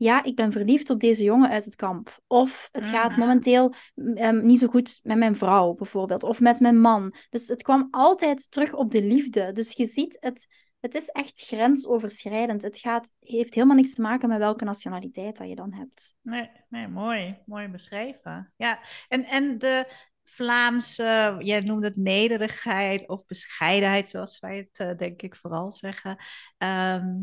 [0.00, 2.20] ja, ik ben verliefd op deze jongen uit het kamp.
[2.26, 3.20] Of het gaat mhm.
[3.20, 6.22] momenteel um, niet zo goed met mijn vrouw, bijvoorbeeld.
[6.22, 7.14] Of met mijn man.
[7.30, 9.52] Dus het kwam altijd terug op de liefde.
[9.52, 10.46] Dus je ziet, het,
[10.80, 12.62] het is echt grensoverschrijdend.
[12.62, 16.16] Het gaat, heeft helemaal niks te maken met welke nationaliteit dat je dan hebt.
[16.22, 17.28] Nee, nee mooi.
[17.46, 18.52] Mooi beschreven.
[18.56, 19.92] Ja, en, en de
[20.24, 26.16] Vlaamse, jij noemde het nederigheid of bescheidenheid, zoals wij het uh, denk ik vooral zeggen.
[26.58, 27.16] Ehm,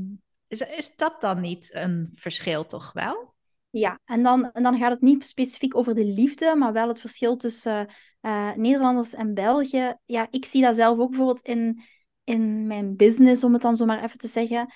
[0.47, 3.35] is, is dat dan niet een verschil toch wel?
[3.69, 6.99] Ja, en dan, en dan gaat het niet specifiek over de liefde, maar wel het
[6.99, 7.87] verschil tussen
[8.21, 9.95] uh, Nederlanders en België.
[10.05, 11.83] Ja, ik zie dat zelf ook bijvoorbeeld in,
[12.27, 14.73] in mijn business, om het dan zo maar even te zeggen,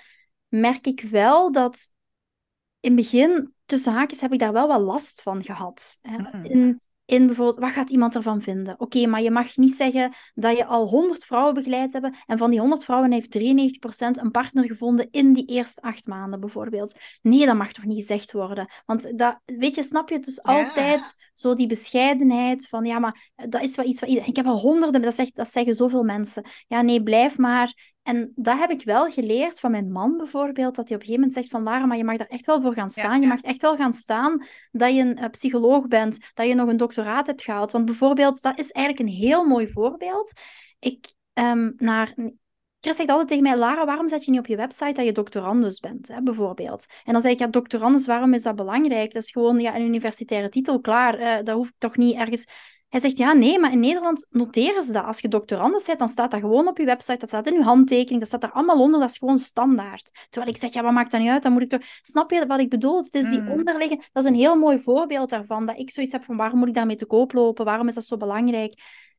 [0.47, 1.89] merk ik wel dat
[2.79, 5.99] in het begin, tussen haakjes, heb ik daar wel wat last van gehad.
[6.01, 6.45] Mm.
[6.45, 6.81] In,
[7.12, 8.80] in bijvoorbeeld, wat gaat iemand ervan vinden?
[8.80, 12.49] Oké, maar je mag niet zeggen dat je al 100 vrouwen begeleid hebt en van
[12.49, 16.95] die 100 vrouwen heeft 93% een partner gevonden in die eerste acht maanden bijvoorbeeld.
[17.22, 18.68] Nee, dat mag toch niet gezegd worden?
[18.86, 23.62] Want dat, weet je, snap je dus altijd zo die bescheidenheid van, ja, maar dat
[23.62, 24.30] is wel iets wat iedereen...
[24.30, 26.45] Ik heb al honderden, dat, zegt, dat zeggen zoveel mensen.
[26.68, 30.87] Ja, nee, blijf maar en dat heb ik wel geleerd van mijn man bijvoorbeeld, dat
[30.87, 32.73] hij op een gegeven moment zegt van Lara, maar je mag daar echt wel voor
[32.73, 33.21] gaan staan.
[33.21, 36.69] Je mag echt wel gaan staan dat je een uh, psycholoog bent, dat je nog
[36.69, 37.71] een doctoraat hebt gehaald.
[37.71, 40.33] Want bijvoorbeeld, dat is eigenlijk een heel mooi voorbeeld.
[40.79, 42.13] Ik, um, naar,
[42.79, 45.11] Chris zegt altijd tegen mij, Lara, waarom zet je niet op je website dat je
[45.11, 46.85] doctorandus bent, hè, bijvoorbeeld?
[47.03, 49.13] En dan zeg ik, ja, doctorandus, waarom is dat belangrijk?
[49.13, 51.19] Dat is gewoon ja, een universitaire titel, klaar.
[51.19, 52.47] Uh, dat hoeft toch niet ergens
[52.91, 55.05] hij zegt, ja, nee, maar in Nederland noteren ze dat.
[55.05, 57.63] Als je doctorandus bent, dan staat dat gewoon op je website, dat staat in je
[57.63, 60.27] handtekening, dat staat er allemaal onder, dat is gewoon standaard.
[60.29, 61.43] Terwijl ik zeg, ja, wat maakt dat niet uit?
[61.43, 61.81] Dan moet ik toch...
[62.01, 63.03] Snap je wat ik bedoel?
[63.03, 63.51] Het is die mm.
[63.51, 64.03] onderliggende...
[64.11, 66.73] Dat is een heel mooi voorbeeld daarvan, dat ik zoiets heb van, waarom moet ik
[66.73, 67.65] daarmee te koop lopen?
[67.65, 68.73] Waarom is dat zo belangrijk?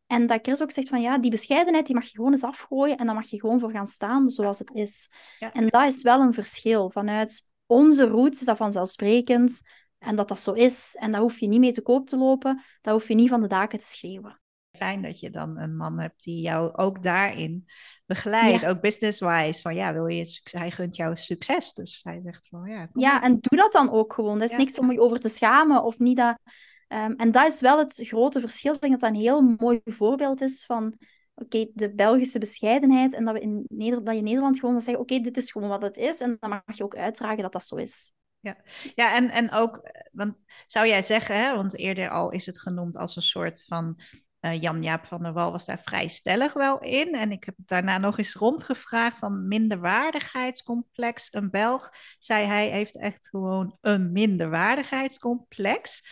[0.07, 2.97] En dat Chris ook zegt van, ja, die bescheidenheid, die mag je gewoon eens afgooien
[2.97, 5.11] en dan mag je gewoon voor gaan staan zoals het is.
[5.53, 6.91] En dat is wel een verschil.
[6.91, 9.61] Vanuit onze roots is dat vanzelfsprekend
[10.03, 10.97] en dat dat zo is.
[11.01, 12.63] En daar hoef je niet mee te koop te lopen.
[12.81, 14.41] Daar hoef je niet van de daken te schreeuwen.
[14.79, 17.67] fijn dat je dan een man hebt die jou ook daarin
[18.07, 18.67] begeleidt.
[18.67, 19.61] Ook business-wise.
[19.61, 20.41] Van ja, wil je?
[20.43, 21.73] Hij gunt jou succes.
[21.73, 22.89] Dus hij zegt van ja.
[22.93, 24.39] Ja, en doe dat dan ook gewoon.
[24.39, 26.39] Dat is niks om je over te schamen of niet dat.
[26.89, 28.75] Ehm, en dat is wel het grote verschil.
[28.75, 30.99] Ik denk dat dat een heel mooi voorbeeld is van
[31.35, 34.99] oké, de Belgische bescheidenheid en dat, we in Nederland, dat je in Nederland gewoon zegt,
[34.99, 37.65] oké, dit is gewoon wat het is en dan mag je ook uitdragen dat dat
[37.65, 38.13] zo is.
[38.43, 38.57] Ja,
[38.95, 40.37] ja en, en ook, want
[40.67, 44.01] zou jij zeggen, hè, want eerder al is het genoemd als een soort van
[44.41, 47.15] uh, Jan-Jaap van der Wal was daar vrij stellig wel in.
[47.15, 51.29] En ik heb het daarna nog eens rondgevraagd van minderwaardigheidscomplex.
[51.31, 56.03] Een Belg, zei hij, heeft echt gewoon een minderwaardigheidscomplex.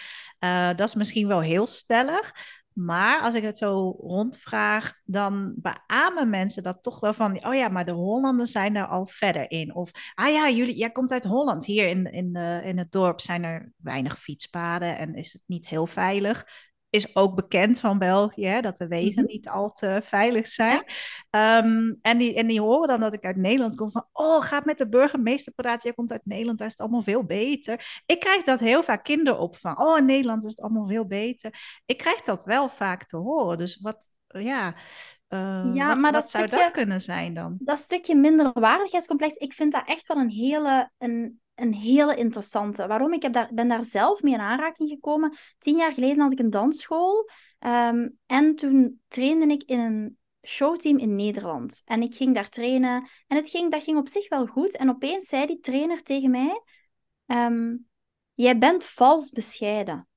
[0.41, 2.33] Uh, dat is misschien wel heel stellig.
[2.73, 7.69] Maar als ik het zo rondvraag, dan beamen mensen dat toch wel van, oh ja,
[7.69, 9.75] maar de Hollanders zijn er al verder in.
[9.75, 11.65] Of, ah ja, jullie, jij komt uit Holland.
[11.65, 15.69] Hier in, in, de, in het dorp zijn er weinig fietspaden en is het niet
[15.69, 16.45] heel veilig
[16.91, 19.33] is ook bekend van België, hè, dat de wegen mhm.
[19.33, 20.83] niet al te veilig zijn.
[21.31, 24.63] Ehm, en, die, en die horen dan dat ik uit Nederland kom van, oh, ga
[24.65, 28.03] met de burgemeester praten, jij komt uit Nederland, daar is het allemaal veel beter.
[28.07, 31.81] Ik krijg dat heel vaak kinderopvang, oh, in Nederland is het allemaal veel beter.
[31.87, 34.75] Ik krijg dat wel vaak te horen, dus wat, ja...
[35.29, 37.57] Uh, ja, wat, maar dat zou dat kunnen zijn dan?
[37.59, 42.87] Dat stukje minderwaardigheidscomplex, ik vind dat echt wel een hele, een, een hele interessante.
[42.87, 43.13] Waarom?
[43.13, 45.37] Ik heb daar, ben daar zelf mee in aanraking gekomen.
[45.59, 47.31] Tien jaar geleden had ik een dansschool.
[47.59, 51.83] Ehm, en toen trainde ik in een showteam in Nederland.
[51.85, 53.09] En ik ging daar trainen.
[53.27, 54.77] En het ging, dat ging op zich wel goed.
[54.77, 56.63] En opeens zei die trainer tegen mij...
[57.27, 57.77] Ehm,
[58.35, 60.09] jij bent vals bescheiden.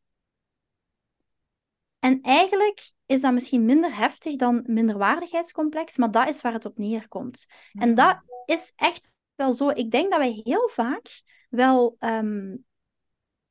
[2.00, 6.78] En eigenlijk is dat misschien minder heftig dan minderwaardigheidscomplex, maar dat is waar het op
[6.78, 7.48] neerkomt.
[7.74, 7.96] En hmm.
[7.96, 9.70] dat is echt wel zo.
[9.70, 12.56] Ik denk dat wij heel vaak wel ehm,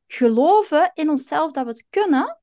[0.06, 2.40] geloven in onszelf dat we het kunnen,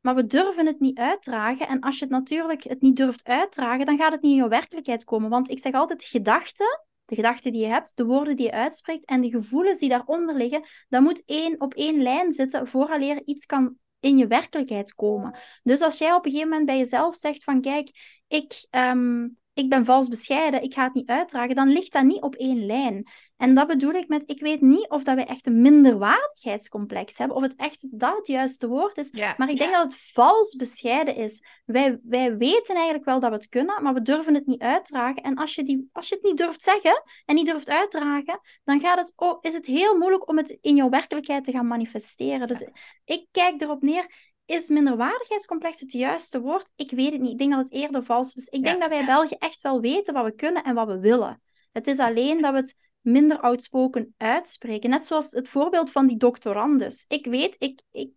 [0.00, 1.68] maar we durven het niet uitdragen.
[1.68, 4.48] En als je het natuurlijk het niet durft uitdragen, dan gaat het niet in je
[4.48, 5.30] werkelijkheid komen.
[5.30, 9.04] Want ik zeg altijd, gedachten, de gedachten die je hebt, de woorden die je uitspreekt
[9.04, 13.46] en de gevoelens die daaronder liggen, dat moet één op één lijn zitten vooraleer iets
[13.46, 15.34] kan in je werkelijkheid komen.
[15.62, 17.90] Dus als jij op een gegeven moment bij jezelf zegt van kijk,
[18.28, 22.22] ik, ehm, ik ben vals bescheiden, ik ga het niet uitdragen, dan ligt dat niet
[22.22, 23.06] op één lijn.
[23.36, 27.36] En dat bedoel ik met, ik weet niet of dat we echt een minderwaardigheidscomplex hebben,
[27.36, 29.10] of het echt dat het juiste woord is.
[29.36, 31.44] maar ik denk dat het vals bescheiden is.
[31.64, 35.22] Wij, wij weten eigenlijk wel dat we het kunnen, maar we durven het niet uitdragen.
[35.22, 38.80] En als je, die, als je het niet durft zeggen en niet durft uitdragen, dan
[38.80, 42.48] gaat het ook, is het heel moeilijk om het in jouw werkelijkheid te gaan manifesteren.
[42.48, 42.68] Dus
[43.04, 46.70] ik kijk erop neer, is minderwaardigheidscomplex het juiste woord?
[46.76, 47.32] Ik weet het niet.
[47.32, 48.46] Ik denk dat het eerder vals is.
[48.46, 51.42] Ik denk dat wij België echt wel weten wat we kunnen en wat we willen.
[51.72, 54.90] Het is alleen dat we het minder outspoken uitspreken.
[54.90, 57.04] Net zoals het voorbeeld van die doctorandus.
[57.08, 58.10] Ik weet, ik, ik,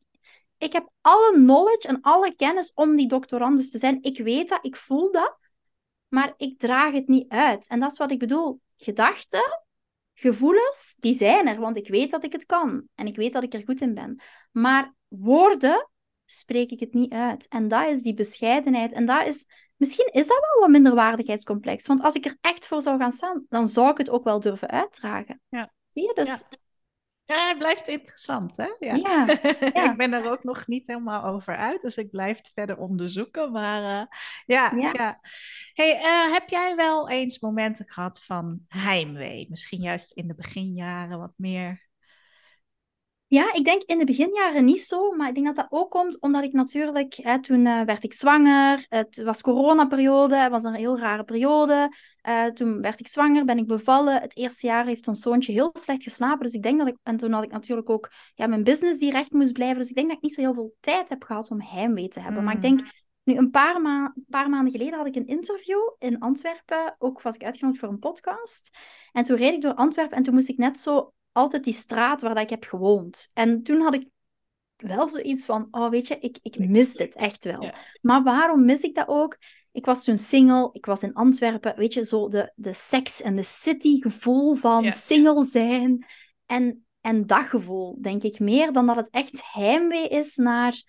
[0.57, 3.97] ik heb alle knowledge en alle kennis om die doctorandus te zijn.
[4.01, 5.37] Ik weet dat, ik voel dat,
[6.07, 7.67] maar ik draag het niet uit.
[7.67, 8.59] En dat is wat ik bedoel.
[8.77, 9.63] Gedachten,
[10.13, 12.87] gevoelens, die zijn er, want ik weet dat ik het kan.
[12.95, 14.21] En ik weet dat ik er goed in ben.
[14.51, 15.89] Maar woorden
[16.25, 17.47] spreek ik het niet uit.
[17.47, 18.93] En dat is die bescheidenheid.
[18.93, 19.45] En dat is,
[19.75, 21.87] misschien is dat wel wat minderwaardigheidscomplex.
[21.87, 24.39] Want als ik er echt voor zou gaan staan, dan zou ik het ook wel
[24.39, 25.41] durven uitdragen.
[25.49, 25.73] Ja.
[25.93, 26.13] Zie je?
[26.13, 26.45] Dus...
[26.49, 26.57] Ja.
[27.25, 28.69] Ja, het blijft interessant, hè?
[28.79, 28.95] Ja.
[28.95, 29.27] ja,
[29.91, 33.51] ik ben er ook nog niet helemaal over uit, dus ik blijf het verder onderzoeken.
[33.51, 34.07] Maar uh,
[34.45, 35.19] ja, ja,
[35.73, 39.47] Hey, uh, heb jij wel eens momenten gehad van heimwee?
[39.49, 41.84] Misschien juist in de beginjaren wat meer
[43.27, 46.21] ja, ik denk in de beginjaren niet zo, maar ik denk dat dat ook komt
[46.21, 50.73] omdat ik natuurlijk, hè, toen uh, werd ik zwanger, het was coronaperiode, het was een
[50.73, 51.89] heel rare periode.
[52.27, 54.21] Uh, toen werd ik zwanger, ben ik bevallen.
[54.21, 57.17] Het eerste jaar heeft ons zoontje heel slecht geslapen, dus ik denk dat ik, en
[57.17, 60.07] toen had ik natuurlijk ook ja, mijn business die recht moest blijven, dus ik denk
[60.07, 62.43] dat ik niet zo heel veel tijd heb gehad om heimwee te hebben.
[62.43, 62.87] Maar ik denk, mm.
[63.23, 67.35] nu een paar, ma paar maanden geleden had ik een interview in Antwerpen, ook was
[67.35, 68.69] ik uitgenodigd voor een podcast.
[69.11, 72.21] En toen reed ik door Antwerpen en toen moest ik net zo altijd die straat
[72.21, 73.31] waar dat ik heb gewoond.
[73.33, 74.07] En toen had ik
[74.75, 77.71] wel zoiets van, oh weet je, ik, ik mis dit echt wel.
[78.01, 79.37] Maar waarom mis ik dat ook?
[79.71, 83.35] Ik was toen single, ik was in Antwerpen, weet je, zo de, de sex en
[83.35, 86.05] de city gevoel van single zijn.
[86.45, 90.83] En, en dat gevoel, denk ik, meer dan dat het echt heimwee is naar,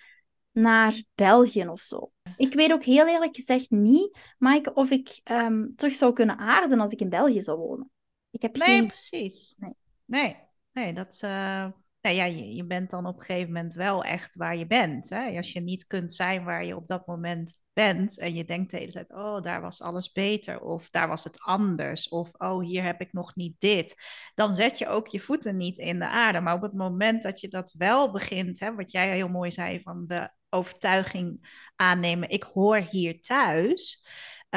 [0.52, 2.10] naar België of zo.
[2.36, 6.80] Ik weet ook heel eerlijk gezegd niet, Maaike, of ik um, terug zou kunnen aarden
[6.80, 7.90] als ik in België zou wonen.
[8.30, 8.86] Ik heb nee, geen...
[8.86, 9.54] precies.
[9.58, 9.74] Nee.
[10.06, 10.36] Nee,
[10.72, 11.20] nee, dat.
[11.24, 11.66] Uh,
[12.14, 15.08] ja, je, je bent dan op een gegeven moment wel echt waar je bent.
[15.08, 15.36] Hè?
[15.36, 18.76] Als je niet kunt zijn waar je op dat moment bent en je denkt de
[18.76, 22.82] hele tijd, oh, daar was alles beter, of daar was het anders, of oh, hier
[22.82, 23.94] heb ik nog niet dit,
[24.34, 26.40] dan zet je ook je voeten niet in de aarde.
[26.40, 29.80] Maar op het moment dat je dat wel begint, hè, wat jij heel mooi zei
[29.80, 34.06] van de overtuiging aannemen, ik hoor hier thuis,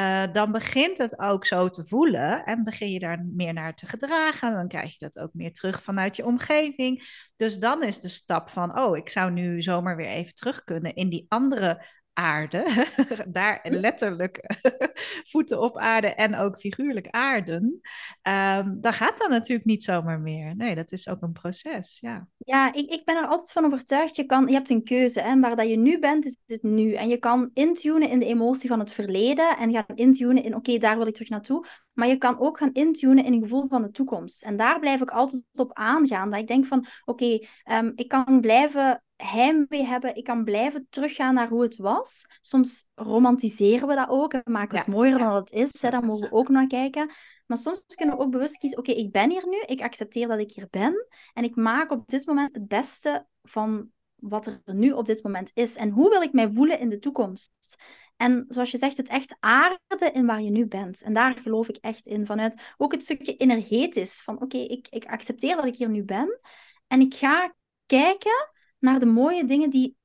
[0.00, 3.86] uh, dan begint het ook zo te voelen en begin je daar meer naar te
[3.86, 4.52] gedragen.
[4.52, 7.02] Dan krijg je dat ook meer terug vanuit je omgeving.
[7.36, 10.94] Dus dan is de stap van, oh, ik zou nu zomaar weer even terug kunnen
[10.94, 12.86] in die andere aarde,
[13.28, 14.60] daar letterlijk
[15.30, 17.80] voeten op aarde en ook figuurlijk aarden,
[18.22, 20.56] um, dan gaat dat natuurlijk niet zomaar meer.
[20.56, 22.28] Nee, dat is ook een proces, ja.
[22.36, 25.20] Ja, ik, ik ben er altijd van overtuigd, je, kan, je hebt een keuze.
[25.20, 26.92] En waar dat je nu bent, is het nu.
[26.92, 30.78] En je kan intunen in de emotie van het verleden en gaan intunen in, oké,
[30.78, 31.66] daar wil ik terug naartoe.
[31.92, 34.44] Maar je kan ook gaan intunen in een gevoel van de toekomst.
[34.44, 36.30] En daar blijf ik altijd op aangaan.
[36.30, 40.16] Dat ik denk van, oké, ehm, ik kan blijven heimwee hebben.
[40.16, 42.26] Ik kan blijven teruggaan naar hoe het was.
[42.40, 45.82] Soms romantiseren we dat ook en maken we het mooier dan het is.
[45.82, 45.90] Hè.
[45.90, 47.10] Daar mogen we ook naar kijken.
[47.46, 49.60] Maar soms kunnen we ook bewust kiezen, oké, ik ben hier nu.
[49.66, 51.06] Ik accepteer dat ik hier ben.
[51.32, 55.50] En ik maak op dit moment het beste van wat er nu op dit moment
[55.54, 55.76] is.
[55.76, 57.76] En hoe wil ik mij voelen in de toekomst?
[58.16, 61.02] En zoals je zegt, het echt aarde in waar je nu bent.
[61.02, 62.26] En daar geloof ik echt in.
[62.26, 64.22] Vanuit ook het stukje energetisch.
[64.22, 66.40] Van oké, ik, ik accepteer dat ik hier nu ben.
[66.86, 67.54] En ik ga
[67.86, 68.50] kijken
[68.80, 69.96] naar de mooie dingen die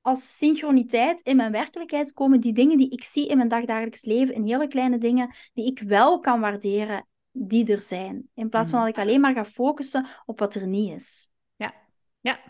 [0.00, 2.40] als synchroniteit in mijn werkelijkheid komen.
[2.40, 4.34] Die dingen die ik zie in mijn dagdagelijks leven.
[4.34, 8.28] In hele kleine dingen die ik wel kan waarderen, die er zijn.
[8.34, 8.86] In plaats van mm.
[8.86, 11.30] dat ik alleen maar ga focussen op wat er niet is.
[11.56, 11.74] Ja,
[12.20, 12.40] ja.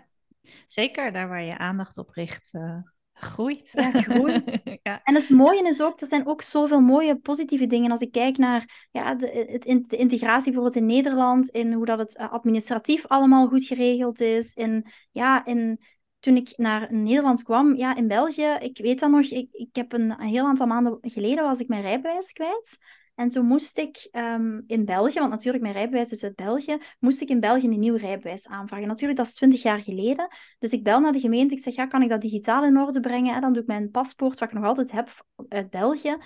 [0.67, 2.55] zeker daar waar je aandacht op richt.
[2.55, 2.81] Uh
[3.19, 3.71] groeit.
[3.73, 4.61] Ja, groeit.
[4.83, 5.01] ja.
[5.05, 7.91] En het mooie is ook, er zijn ook zoveel mooie positieve dingen.
[7.91, 11.99] Als ik kijk naar ja, de, het, de integratie bijvoorbeeld in Nederland, in hoe dat
[11.99, 15.81] het eh, administratief allemaal goed geregeld is, in, ja, in,
[16.21, 19.93] toen ik naar Nederland kwam, ja, in België, ik weet dat nog, ik, ik heb
[19.93, 22.79] een, een heel aantal maanden geleden was ik mijn rijbewijs kwijt.
[23.17, 27.21] En toen moest ik um, in België, want natuurlijk mijn rijbewijs is uit België, moest
[27.21, 28.89] ik in België een nieuw rijbewijs aanvragen.
[28.89, 30.29] Natuurlijk, dat is twintig jaar geleden.
[30.59, 33.01] Dus ik bel naar de gemeente, ik zeg, ja, kan ik dat digitaal in orde
[33.01, 33.35] brengen?
[33.35, 36.17] En dan doe ik mijn paspoort, wat ik nog altijd heb, uit België.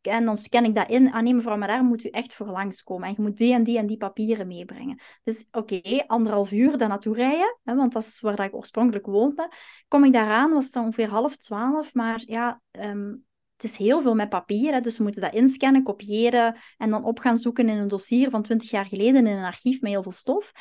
[0.00, 1.12] En dan scan ik dat in.
[1.12, 3.08] Ah nee, mevrouw, maar daar moet u echt voor langskomen.
[3.08, 5.00] En je moet die en die en die papieren meebrengen.
[5.24, 9.52] Dus oké, anderhalf uur daar naartoe rijden, hè, want dat is waar ik oorspronkelijk woonde.
[9.88, 11.94] Kom ik daaraan, was het ongeveer half twaalf.
[11.94, 13.24] Maar ja, um,
[13.62, 17.04] het is heel veel met papier, hè, dus we moeten dat inscannen, kopiëren en dan
[17.04, 20.02] op gaan zoeken in een dossier van 20 jaar geleden in een archief met heel
[20.02, 20.52] veel stof.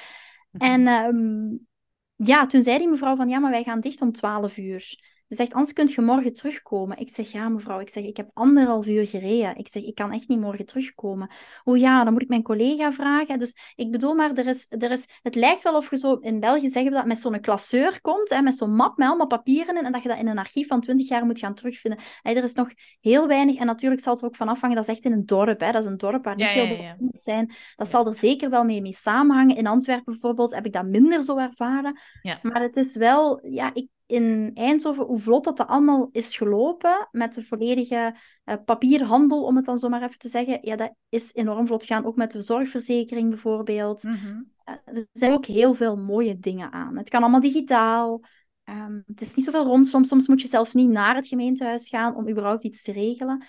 [0.51, 0.65] Mhm.
[0.65, 1.67] En um,
[2.15, 5.10] ja, toen zei die mevrouw van ja, maar wij gaan dicht om 12 uur.
[5.31, 6.97] Ze zegt, anders kunt je morgen terugkomen.
[6.97, 9.55] Ik zeg, ja mevrouw, ik zeg, ik heb anderhalf uur gereden.
[9.55, 11.29] Ik zeg, ik kan echt niet morgen terugkomen.
[11.63, 13.39] Oh ja, dan moet ik mijn collega vragen.
[13.39, 16.39] Dus ik bedoel maar, er is, er is, het lijkt wel of je zo, in
[16.39, 19.77] België zeggen we dat, met zo'n klasseur komt, hè, met zo'n map met allemaal papieren
[19.77, 21.99] in, en dat je dat in een archief van 20 jaar moet gaan terugvinden.
[22.21, 22.69] Er is nog
[22.99, 25.25] heel weinig, en natuurlijk zal het er ook van afhangen, dat is echt in een
[25.25, 25.71] dorp, hè.
[25.71, 27.51] dat is een dorp waar niet veel ja, zijn.
[27.75, 29.55] Dat zal er zeker wel mee, mee samenhangen.
[29.55, 31.99] In Antwerpen bijvoorbeeld heb ik dat minder zo ervaren.
[32.41, 37.07] Maar het is wel, ja, ik, in Eindhoven, hoe vlot dat, dat allemaal is gelopen
[37.11, 40.59] met de volledige uh, papierhandel, om het dan zo maar even te zeggen.
[40.61, 44.03] Ja, dat is enorm vlot gaan, ook met de zorgverzekering bijvoorbeeld.
[44.03, 44.41] Mhm.
[44.63, 46.97] Eh, er zijn ook heel veel mooie dingen aan.
[46.97, 48.21] Het kan allemaal digitaal.
[48.65, 49.87] Um, het is niet zoveel rond.
[49.87, 53.45] Soms, soms moet je zelfs niet naar het gemeentehuis gaan om überhaupt iets te regelen.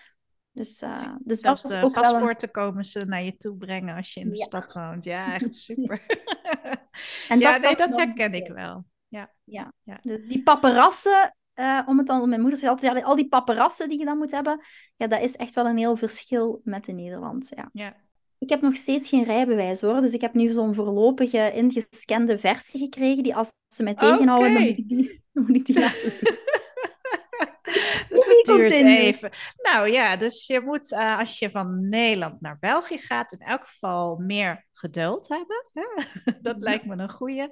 [0.52, 2.54] Dus, uh, dus dat is ook paspoorten een...
[2.54, 5.04] komen ze naar je toe brengen als je in de stad woont.
[5.04, 6.02] Ja, echt super.
[7.28, 9.30] en ja, dat, nee, dat herken ik wel ja.
[9.44, 9.72] ja.
[9.82, 9.98] ja.
[10.02, 13.88] Dus die paparassen, uh, om het dan, mijn moeder zei altijd, ja, al die paparassen
[13.88, 14.60] die je dan moet hebben,
[14.96, 17.54] ja, dat is echt wel een heel verschil met de Nederlandse.
[17.56, 17.68] Ja.
[17.72, 17.96] ja.
[18.38, 22.80] Ik heb nog steeds geen rijbewijs hoor, dus ik heb nu zo'n voorlopige ingescande versie
[22.80, 26.38] gekregen, die als ze mij tegenhouden, dan moet ik die, moet ik die laten zien.
[28.46, 29.30] duurt even.
[29.62, 33.64] Nou ja, dus je moet uh, als je van Nederland naar België gaat, in elk
[33.64, 35.64] geval meer geduld hebben.
[36.42, 37.42] Dat lijkt me een goede.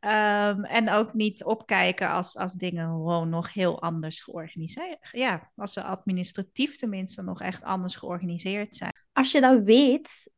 [0.00, 5.72] Um, en ook niet opkijken als, als dingen gewoon nog heel anders georganiseerd Ja, als
[5.72, 8.92] ze administratief tenminste nog echt anders georganiseerd zijn.
[9.12, 10.30] Als je dat weet,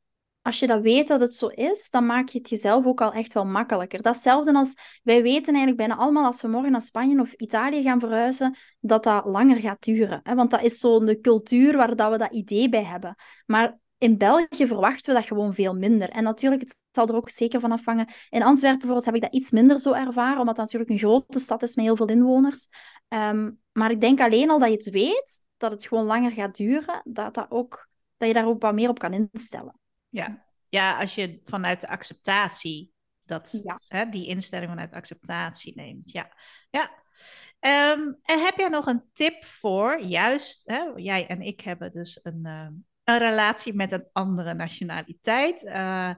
[0.46, 3.12] als je dat weet dat het zo is, dan maak je het jezelf ook al
[3.12, 4.02] echt wel makkelijker.
[4.02, 8.00] Datzelfde als wij weten eigenlijk bijna allemaal als we morgen naar Spanje of Italië gaan
[8.00, 10.20] verhuizen, dat dat langer gaat duren.
[10.22, 10.34] Hè?
[10.34, 13.14] Want dat is zo de cultuur waar dat we dat idee bij hebben.
[13.46, 16.08] Maar in België verwachten we dat gewoon veel minder.
[16.10, 18.06] En natuurlijk, het zal er ook zeker van afhangen.
[18.30, 21.38] In Antwerpen bijvoorbeeld heb ik dat iets minder zo ervaren, omdat het natuurlijk een grote
[21.38, 22.68] stad is met heel veel inwoners.
[23.08, 26.56] Ehm, maar ik denk alleen al dat je het weet, dat het gewoon langer gaat
[26.56, 29.84] duren, dat, dat, ook, dat je daar ook wat meer op kan instellen.
[30.16, 32.92] Ja, ja als je vanuit de acceptatie,
[33.24, 36.10] dat, hè, die instelling vanuit acceptatie neemt.
[36.10, 36.36] Ja,
[36.70, 36.90] ja.
[37.58, 42.20] Ehm, en heb jij nog een tip voor, juist, hè, jij en ik hebben dus
[42.22, 42.68] een, uh,
[43.04, 45.62] een relatie met een andere nationaliteit.
[45.62, 46.14] Uh,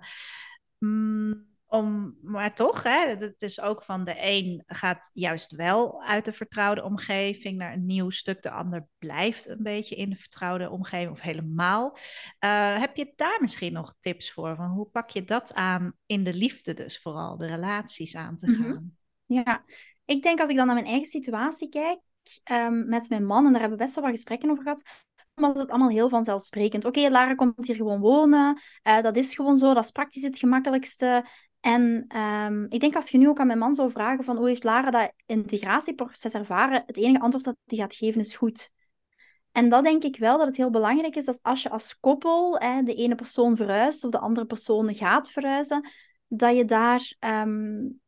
[0.78, 6.24] mm, om, maar toch, hè, het is ook van de een gaat juist wel uit
[6.24, 10.70] de vertrouwde omgeving naar een nieuw stuk, de ander blijft een beetje in de vertrouwde
[10.70, 11.96] omgeving of helemaal.
[12.44, 14.56] Uh, heb je daar misschien nog tips voor?
[14.56, 18.50] Van hoe pak je dat aan in de liefde dus vooral, de relaties aan te
[18.50, 18.62] mhm.
[18.62, 18.96] gaan?
[19.26, 19.64] Ja,
[20.04, 22.00] ik denk als ik dan naar mijn eigen situatie kijk,
[22.50, 24.82] um, met mijn man, en daar hebben we best wel wat gesprekken over gehad,
[25.34, 26.84] was het allemaal heel vanzelfsprekend.
[26.84, 28.60] Oké, Lara komt hier gewoon wonen.
[28.82, 29.74] Uh, dat is gewoon zo.
[29.74, 31.24] Dat is praktisch het gemakkelijkste.
[31.60, 34.48] En um, ik denk als je nu ook aan mijn man zou vragen van hoe
[34.48, 38.72] heeft Lara dat integratieproces ervaren, het enige antwoord dat hij gaat geven is goed.
[39.52, 42.58] En dat denk ik wel dat het heel belangrijk is dat als je als koppel
[42.58, 45.88] hè, de ene persoon verhuist of de andere persoon gaat verhuizen,
[46.28, 48.00] dat je daar um,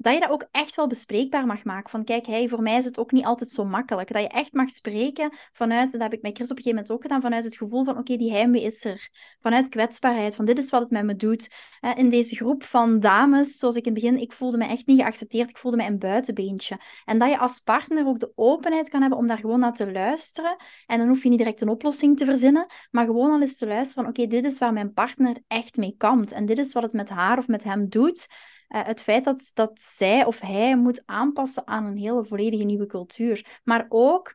[0.00, 1.90] dat je dat ook echt wel bespreekbaar mag maken.
[1.90, 4.12] Van kijk, hey, voor mij is het ook niet altijd zo makkelijk.
[4.12, 6.90] Dat je echt mag spreken vanuit, dat heb ik met Chris op een gegeven moment
[6.90, 9.08] ook gedaan, vanuit het gevoel van oké, die heimwee is er.
[9.40, 11.50] Vanuit kwetsbaarheid, van dit is wat het met me doet.
[11.94, 15.00] In deze groep van dames, zoals ik in het begin, ik voelde me echt niet
[15.00, 15.50] geaccepteerd.
[15.50, 16.80] Ik voelde me een buitenbeentje.
[17.04, 19.92] En dat je als partner ook de openheid kan hebben om daar gewoon naar te
[19.92, 20.56] luisteren.
[20.86, 23.66] En dan hoef je niet direct een oplossing te verzinnen, maar gewoon al eens te
[23.66, 26.32] luisteren van oké, dit is waar mijn partner echt mee kampt.
[26.32, 28.28] En dit is wat het met haar of met hem doet.
[28.70, 32.86] Uh, het feit dat, dat zij of hij moet aanpassen aan een hele volledige nieuwe
[32.86, 33.60] cultuur.
[33.64, 34.34] Maar ook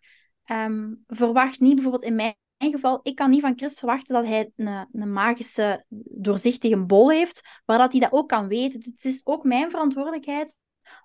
[0.51, 4.51] um, verwacht niet, bijvoorbeeld in mijn geval, ik kan niet van Chris verwachten dat hij
[4.55, 8.79] een, een magische, doorzichtige bol heeft, maar dat hij dat ook kan weten.
[8.79, 10.59] Dus het is ook mijn verantwoordelijkheid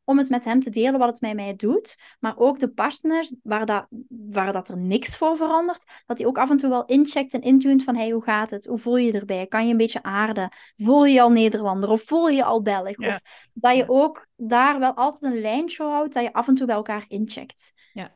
[0.04, 1.98] om het met hem te delen wat het met mij doet.
[2.20, 6.38] Maar ook de partner, waar dat, waar dat er niks voor verandert, dat hij ook
[6.38, 8.66] af en toe wel incheckt en intunt van hey, hoe gaat het?
[8.66, 9.46] Hoe voel je je erbij?
[9.46, 10.48] Kan je een beetje aarden?
[10.76, 11.90] Voel je je al Nederlander?
[11.90, 12.98] Of voel je je al Belg?
[12.98, 13.20] Of
[13.52, 16.74] dat je ook daar wel altijd een lijntje houdt, dat je af en toe bij
[16.74, 17.72] elkaar incheckt.
[17.92, 18.12] Ja.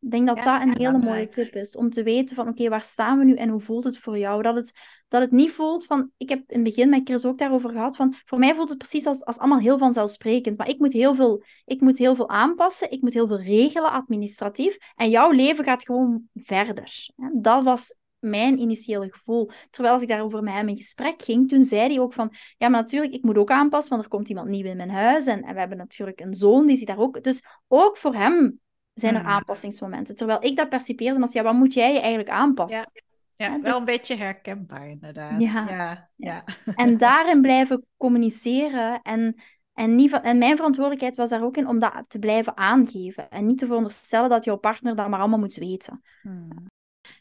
[0.00, 2.84] Ik denk dat dat een hele mooie tip is, om te weten van oké, waar
[2.84, 4.42] staan we nu en hoe voelt het voor jou?
[4.42, 4.72] Dat het
[5.12, 7.96] dat het niet voelt van, ik heb in het begin met Chris ook daarover gehad,
[7.96, 11.14] van voor mij voelt het precies als, als allemaal heel vanzelfsprekend, maar ik moet, heel
[11.14, 15.64] veel, ik moet heel veel aanpassen, ik moet heel veel regelen administratief en jouw leven
[15.64, 17.10] gaat gewoon verder.
[17.32, 19.50] Dat was mijn initiële gevoel.
[19.70, 22.68] Terwijl als ik daarover met hem in gesprek ging, toen zei hij ook van, ja,
[22.68, 25.42] maar natuurlijk, ik moet ook aanpassen, want er komt iemand nieuw in mijn huis en,
[25.42, 27.22] en we hebben natuurlijk een zoon, die zit daar ook.
[27.22, 28.60] Dus ook voor hem
[28.94, 29.30] zijn er hmm.
[29.30, 30.16] aanpassingsmomenten.
[30.16, 32.88] Terwijl ik dat percipeerde als, ja, wat moet jij je eigenlijk aanpassen?
[32.92, 33.10] Ja.
[33.36, 35.40] Ja, wel een beetje herkenbaar inderdaad.
[35.42, 35.68] Ja.
[35.68, 36.44] ja, ja.
[36.74, 39.02] En daarin blijven communiceren.
[39.02, 43.28] En, en, niet, en mijn verantwoordelijkheid was daar ook in om dat te blijven aangeven.
[43.30, 46.02] En niet te veronderstellen dat jouw partner dat maar allemaal moet weten.
[46.22, 46.70] Hmm.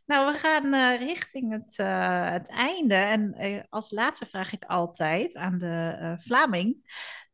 [0.06, 2.96] Nou, we gaan uh, richting het, uh, het einde.
[2.96, 6.78] En uh, als laatste vraag ik altijd aan de Vlaming,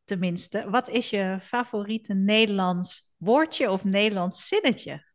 [0.04, 0.70] tenminste.
[0.70, 5.06] Wat is je favoriete Nederlands woordje of Nederlands zinnetje?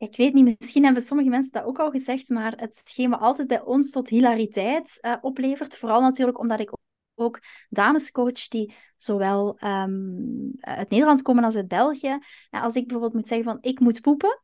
[0.00, 3.48] Ik weet niet, misschien hebben sommige mensen dat ook al gezegd, maar hetgeen wat altijd
[3.48, 6.72] bij ons tot hilariteit uh, oplevert, vooral natuurlijk omdat ik
[7.14, 12.18] ook dames coach die zowel um, uit Nederland komen als uit België.
[12.50, 14.42] En als ik bijvoorbeeld moet zeggen van ik moet poepen,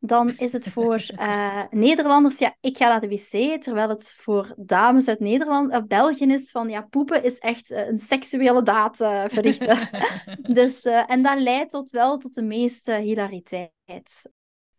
[0.00, 4.54] dan is het voor uh, Nederlanders, ja, ik ga naar de wc, terwijl het voor
[4.56, 8.96] dames uit Nederland, uh, België is van, ja, poepen is echt uh, een seksuele daad
[9.28, 9.88] verrichten.
[10.58, 14.34] dus, en dat leidt tot wel tot de meeste hilariteit.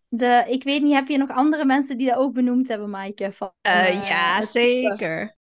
[0.09, 3.31] De, ik weet niet, heb je nog andere mensen die dat ook benoemd hebben, Maaike?
[3.31, 5.37] Van, uh, ja, zeker.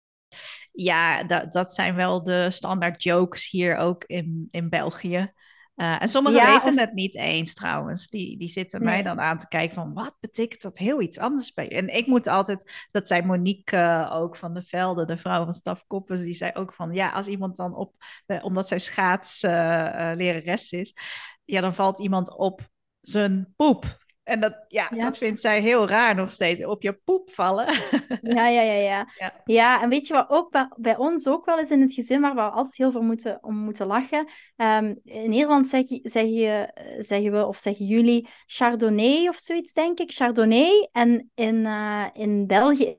[0.72, 5.34] Ja, dat, dat zijn wel de standaard jokes hier ook in, in België.
[5.76, 8.07] Uh, en sommigen weten het niet eens trouwens.
[8.07, 11.53] Die, die zitten mij dan aan te kijken van wat betekent dat heel iets anders
[11.53, 11.76] bij je?
[11.76, 15.53] En ik moet altijd, dat zei Monique uh, ook van de Velde, de vrouw van
[15.53, 17.93] Staf Koppens, die zei ook van ja, als iemand dan op,
[18.41, 20.93] omdat zij schaats lerares is,
[21.45, 22.61] ja, dan valt iemand op
[23.01, 24.03] zijn poep.
[24.26, 26.65] En dat, ja, dat vindt zij heel raar nog steeds.
[26.65, 27.73] Op je poep vallen.
[28.21, 29.07] Ja, ja, ja, ja.
[29.17, 31.93] Ja, ja en weet je wat ook bij, bij, ons ook wel is in het
[31.93, 34.28] gezin waar we altijd heel veel moeten, om moeten lachen.
[34.57, 36.69] Um, in Nederland zeg, zeg je,
[36.99, 40.11] zeggen we, of zeggen jullie Chardonnay of zoiets, denk ik.
[40.11, 40.89] Chardonnay.
[40.91, 42.97] En in, uh, in België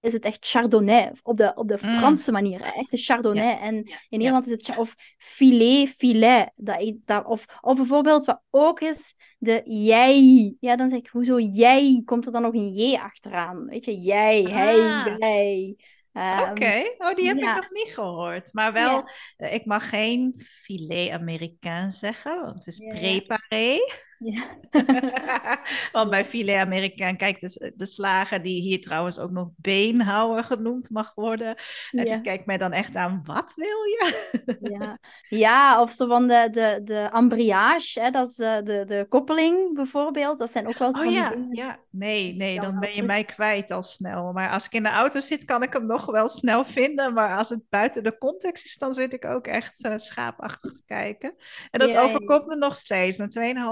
[0.00, 1.98] is het echt chardonnay, op de, op de mm.
[1.98, 3.58] Franse manier, echt de chardonnay.
[3.58, 3.74] En
[4.08, 6.50] in Nederland is het of filet, filet.
[6.56, 10.56] Dat, dat, of, of bijvoorbeeld wat ook is, de jij.
[10.60, 12.02] Ja, dan zeg ik, hoezo jij?
[12.04, 13.66] Komt er dan nog een j achteraan?
[13.66, 14.52] Weet je, jij, ah.
[14.52, 15.76] hij, wij.
[16.12, 18.52] Um, Oké, oh, die heb ik nog niet gehoord.
[18.52, 23.78] Maar wel, eh, ik mag geen filet Amerikaan zeggen, want het is prepa carré.
[24.22, 24.42] Ja.
[25.92, 30.90] Want bij filet Amerikaan, kijk, de, de slager die hier trouwens ook nog beenhouwer genoemd
[30.90, 31.54] mag worden,
[31.90, 32.04] ja.
[32.04, 34.14] die kijkt mij dan echt aan, wat wil je?
[34.60, 34.98] ja.
[35.28, 39.74] ja, of zo van de, de, de embrayage, hè, dat is de, de, de koppeling
[39.74, 41.34] bijvoorbeeld, dat zijn ook wel zo oh, ja.
[41.50, 44.32] ja, nee, nee, dan ben je mij kwijt al snel.
[44.32, 47.36] Maar als ik in de auto zit, kan ik hem nog wel snel vinden, maar
[47.36, 51.34] als het buiten de context is, dan zit ik ook echt uh, schaapachtig te kijken.
[51.70, 53.16] En dat overkomt me nog steeds.
[53.16, 53.26] Na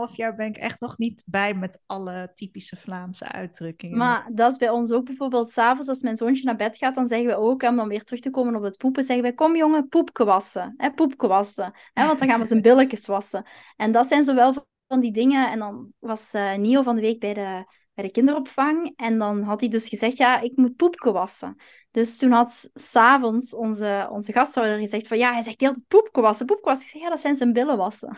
[0.08, 3.98] 2,5 jaar ben ik echt nog niet bij met alle typische Vlaamse uitdrukkingen.
[3.98, 7.06] Maar dat is bij ons ook bijvoorbeeld s'avonds als mijn zoontje naar bed gaat, dan
[7.06, 9.56] zeggen we ook, om dan weer terug te komen op het poepen, zeggen wij, kom
[9.56, 10.74] jongen, poepke wassen.
[10.76, 11.72] Hè, poepke wassen.
[11.92, 13.44] Hè, want dan gaan we zijn billetjes wassen.
[13.76, 15.50] En dat zijn zowel van die dingen.
[15.50, 17.64] En dan was uh, Nio van de week bij de
[17.98, 18.92] bij de kinderopvang.
[18.96, 21.56] En dan had hij dus gezegd, ja, ik moet poepke wassen.
[21.90, 26.20] Dus toen had s'avonds onze, onze gasthouder gezegd van, ja, hij zegt heel tijd poepke
[26.20, 26.86] wassen, poepke wassen.
[26.86, 28.16] Ik zeg, ja, dat zijn zijn billen wassen.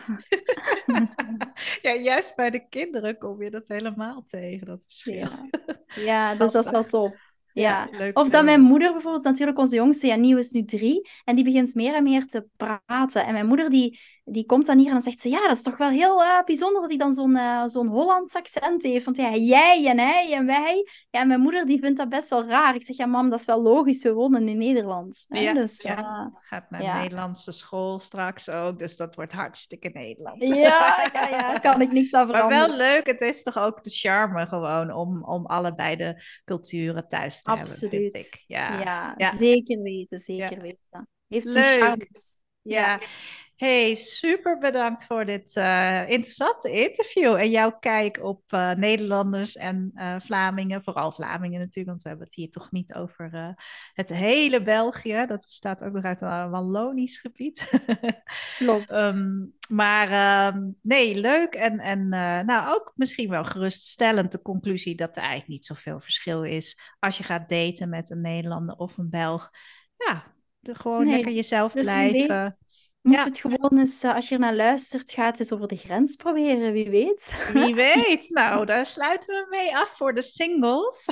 [1.81, 5.13] ja, juist bij de kinderen kom je dat helemaal tegen, dat verschil.
[5.13, 5.49] Ja,
[6.05, 7.15] ja dus dat is wel top.
[7.53, 11.35] Ja, of dat mijn moeder bijvoorbeeld, natuurlijk onze jongste, ja, Nieuw is nu drie, en
[11.35, 13.25] die begint meer en meer te praten.
[13.25, 15.61] En mijn moeder die, die komt dan hier en dan zegt ze, ja, dat is
[15.61, 19.05] toch wel heel uh, bijzonder dat hij dan zo'n uh, zo'n Hollands accent heeft.
[19.05, 20.87] Want ja, jij en hij en wij.
[21.09, 22.75] Ja, en mijn moeder die vindt dat best wel raar.
[22.75, 25.25] Ik zeg, ja mam, dat is wel logisch, we wonen in Nederland.
[25.27, 25.97] Ja, dus, ja.
[25.99, 27.01] Uh, gaat naar ja.
[27.01, 30.47] Nederlandse school straks ook, dus dat wordt hartstikke Nederlands.
[30.47, 32.59] Ja, ja, ja, kan ik niks aan veranderen.
[32.59, 37.07] Maar wel leuk, het is toch ook de charme gewoon om, om allebei de culturen
[37.07, 37.91] thuis te Absoluut.
[37.91, 38.43] hebben, vind ik.
[38.47, 39.35] Ja, ja.
[39.35, 41.09] zeker weten, zeker weten.
[41.27, 42.43] Heeft zijn charmes.
[42.61, 42.99] ja.
[43.61, 49.91] Hey, super bedankt voor dit uh, interessante interview en jouw kijk op uh, Nederlanders en
[49.95, 53.55] uh, Vlamingen, vooral Vlamingen natuurlijk, want we hebben het hier toch niet over
[53.93, 55.25] het hele België.
[55.27, 57.69] Dat bestaat ook nog uit een Wallonisch gebied.
[58.57, 58.91] Klopt.
[58.91, 62.09] um, maar um, nee, leuk en, en
[62.45, 67.17] nou ook misschien wel geruststellend de conclusie dat er eigenlijk niet zoveel verschil is als
[67.17, 69.49] je gaat daten met een Nederlander of een Belg.
[69.97, 70.23] Ja,
[70.61, 72.57] gewoon nee, lekker jezelf dus blijven.
[73.01, 73.23] Moet ja.
[73.23, 76.89] het gewoon eens, uh, als je naar luistert, gaat eens over de grens proberen, wie
[76.89, 77.49] weet.
[77.53, 78.29] Wie weet.
[78.29, 81.09] Nou, daar sluiten we mee af voor de singles.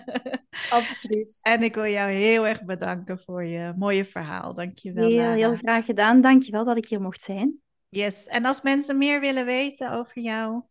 [0.70, 1.38] Absoluut.
[1.42, 4.54] En ik wil jou heel erg bedanken voor je mooie verhaal.
[4.54, 5.08] Dankjewel.
[5.08, 6.20] Heel, heel graag gedaan.
[6.20, 7.60] Dankjewel dat ik hier mocht zijn.
[7.88, 8.26] Yes.
[8.26, 10.62] En als mensen meer willen weten over jou?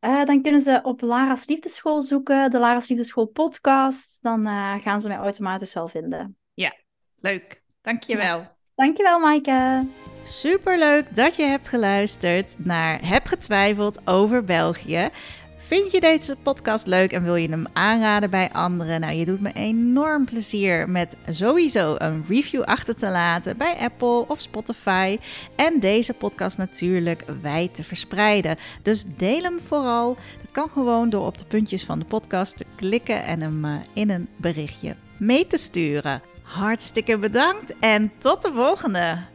[0.00, 4.22] Uh, dan kunnen ze op Lara's Liefdeschool zoeken, de Lara's Liefdeschool podcast.
[4.22, 6.36] Dan uh, gaan ze mij automatisch wel vinden.
[6.54, 6.74] Ja,
[7.20, 7.62] leuk.
[7.82, 8.38] Dankjewel.
[8.38, 8.46] Yes.
[8.76, 9.86] Dankjewel, Maaike.
[10.24, 15.08] Superleuk dat je hebt geluisterd naar Heb getwijfeld over België.
[15.56, 19.00] Vind je deze podcast leuk en wil je hem aanraden bij anderen?
[19.00, 24.28] Nou, je doet me enorm plezier met sowieso een review achter te laten bij Apple
[24.28, 25.18] of Spotify.
[25.56, 28.56] En deze podcast natuurlijk wijd te verspreiden.
[28.82, 30.16] Dus deel hem vooral.
[30.40, 33.74] Dat kan gewoon door op de puntjes van de podcast te klikken en hem eh,
[33.92, 36.22] in een berichtje mee te sturen.
[36.44, 39.33] Hartstikke bedankt en tot de volgende!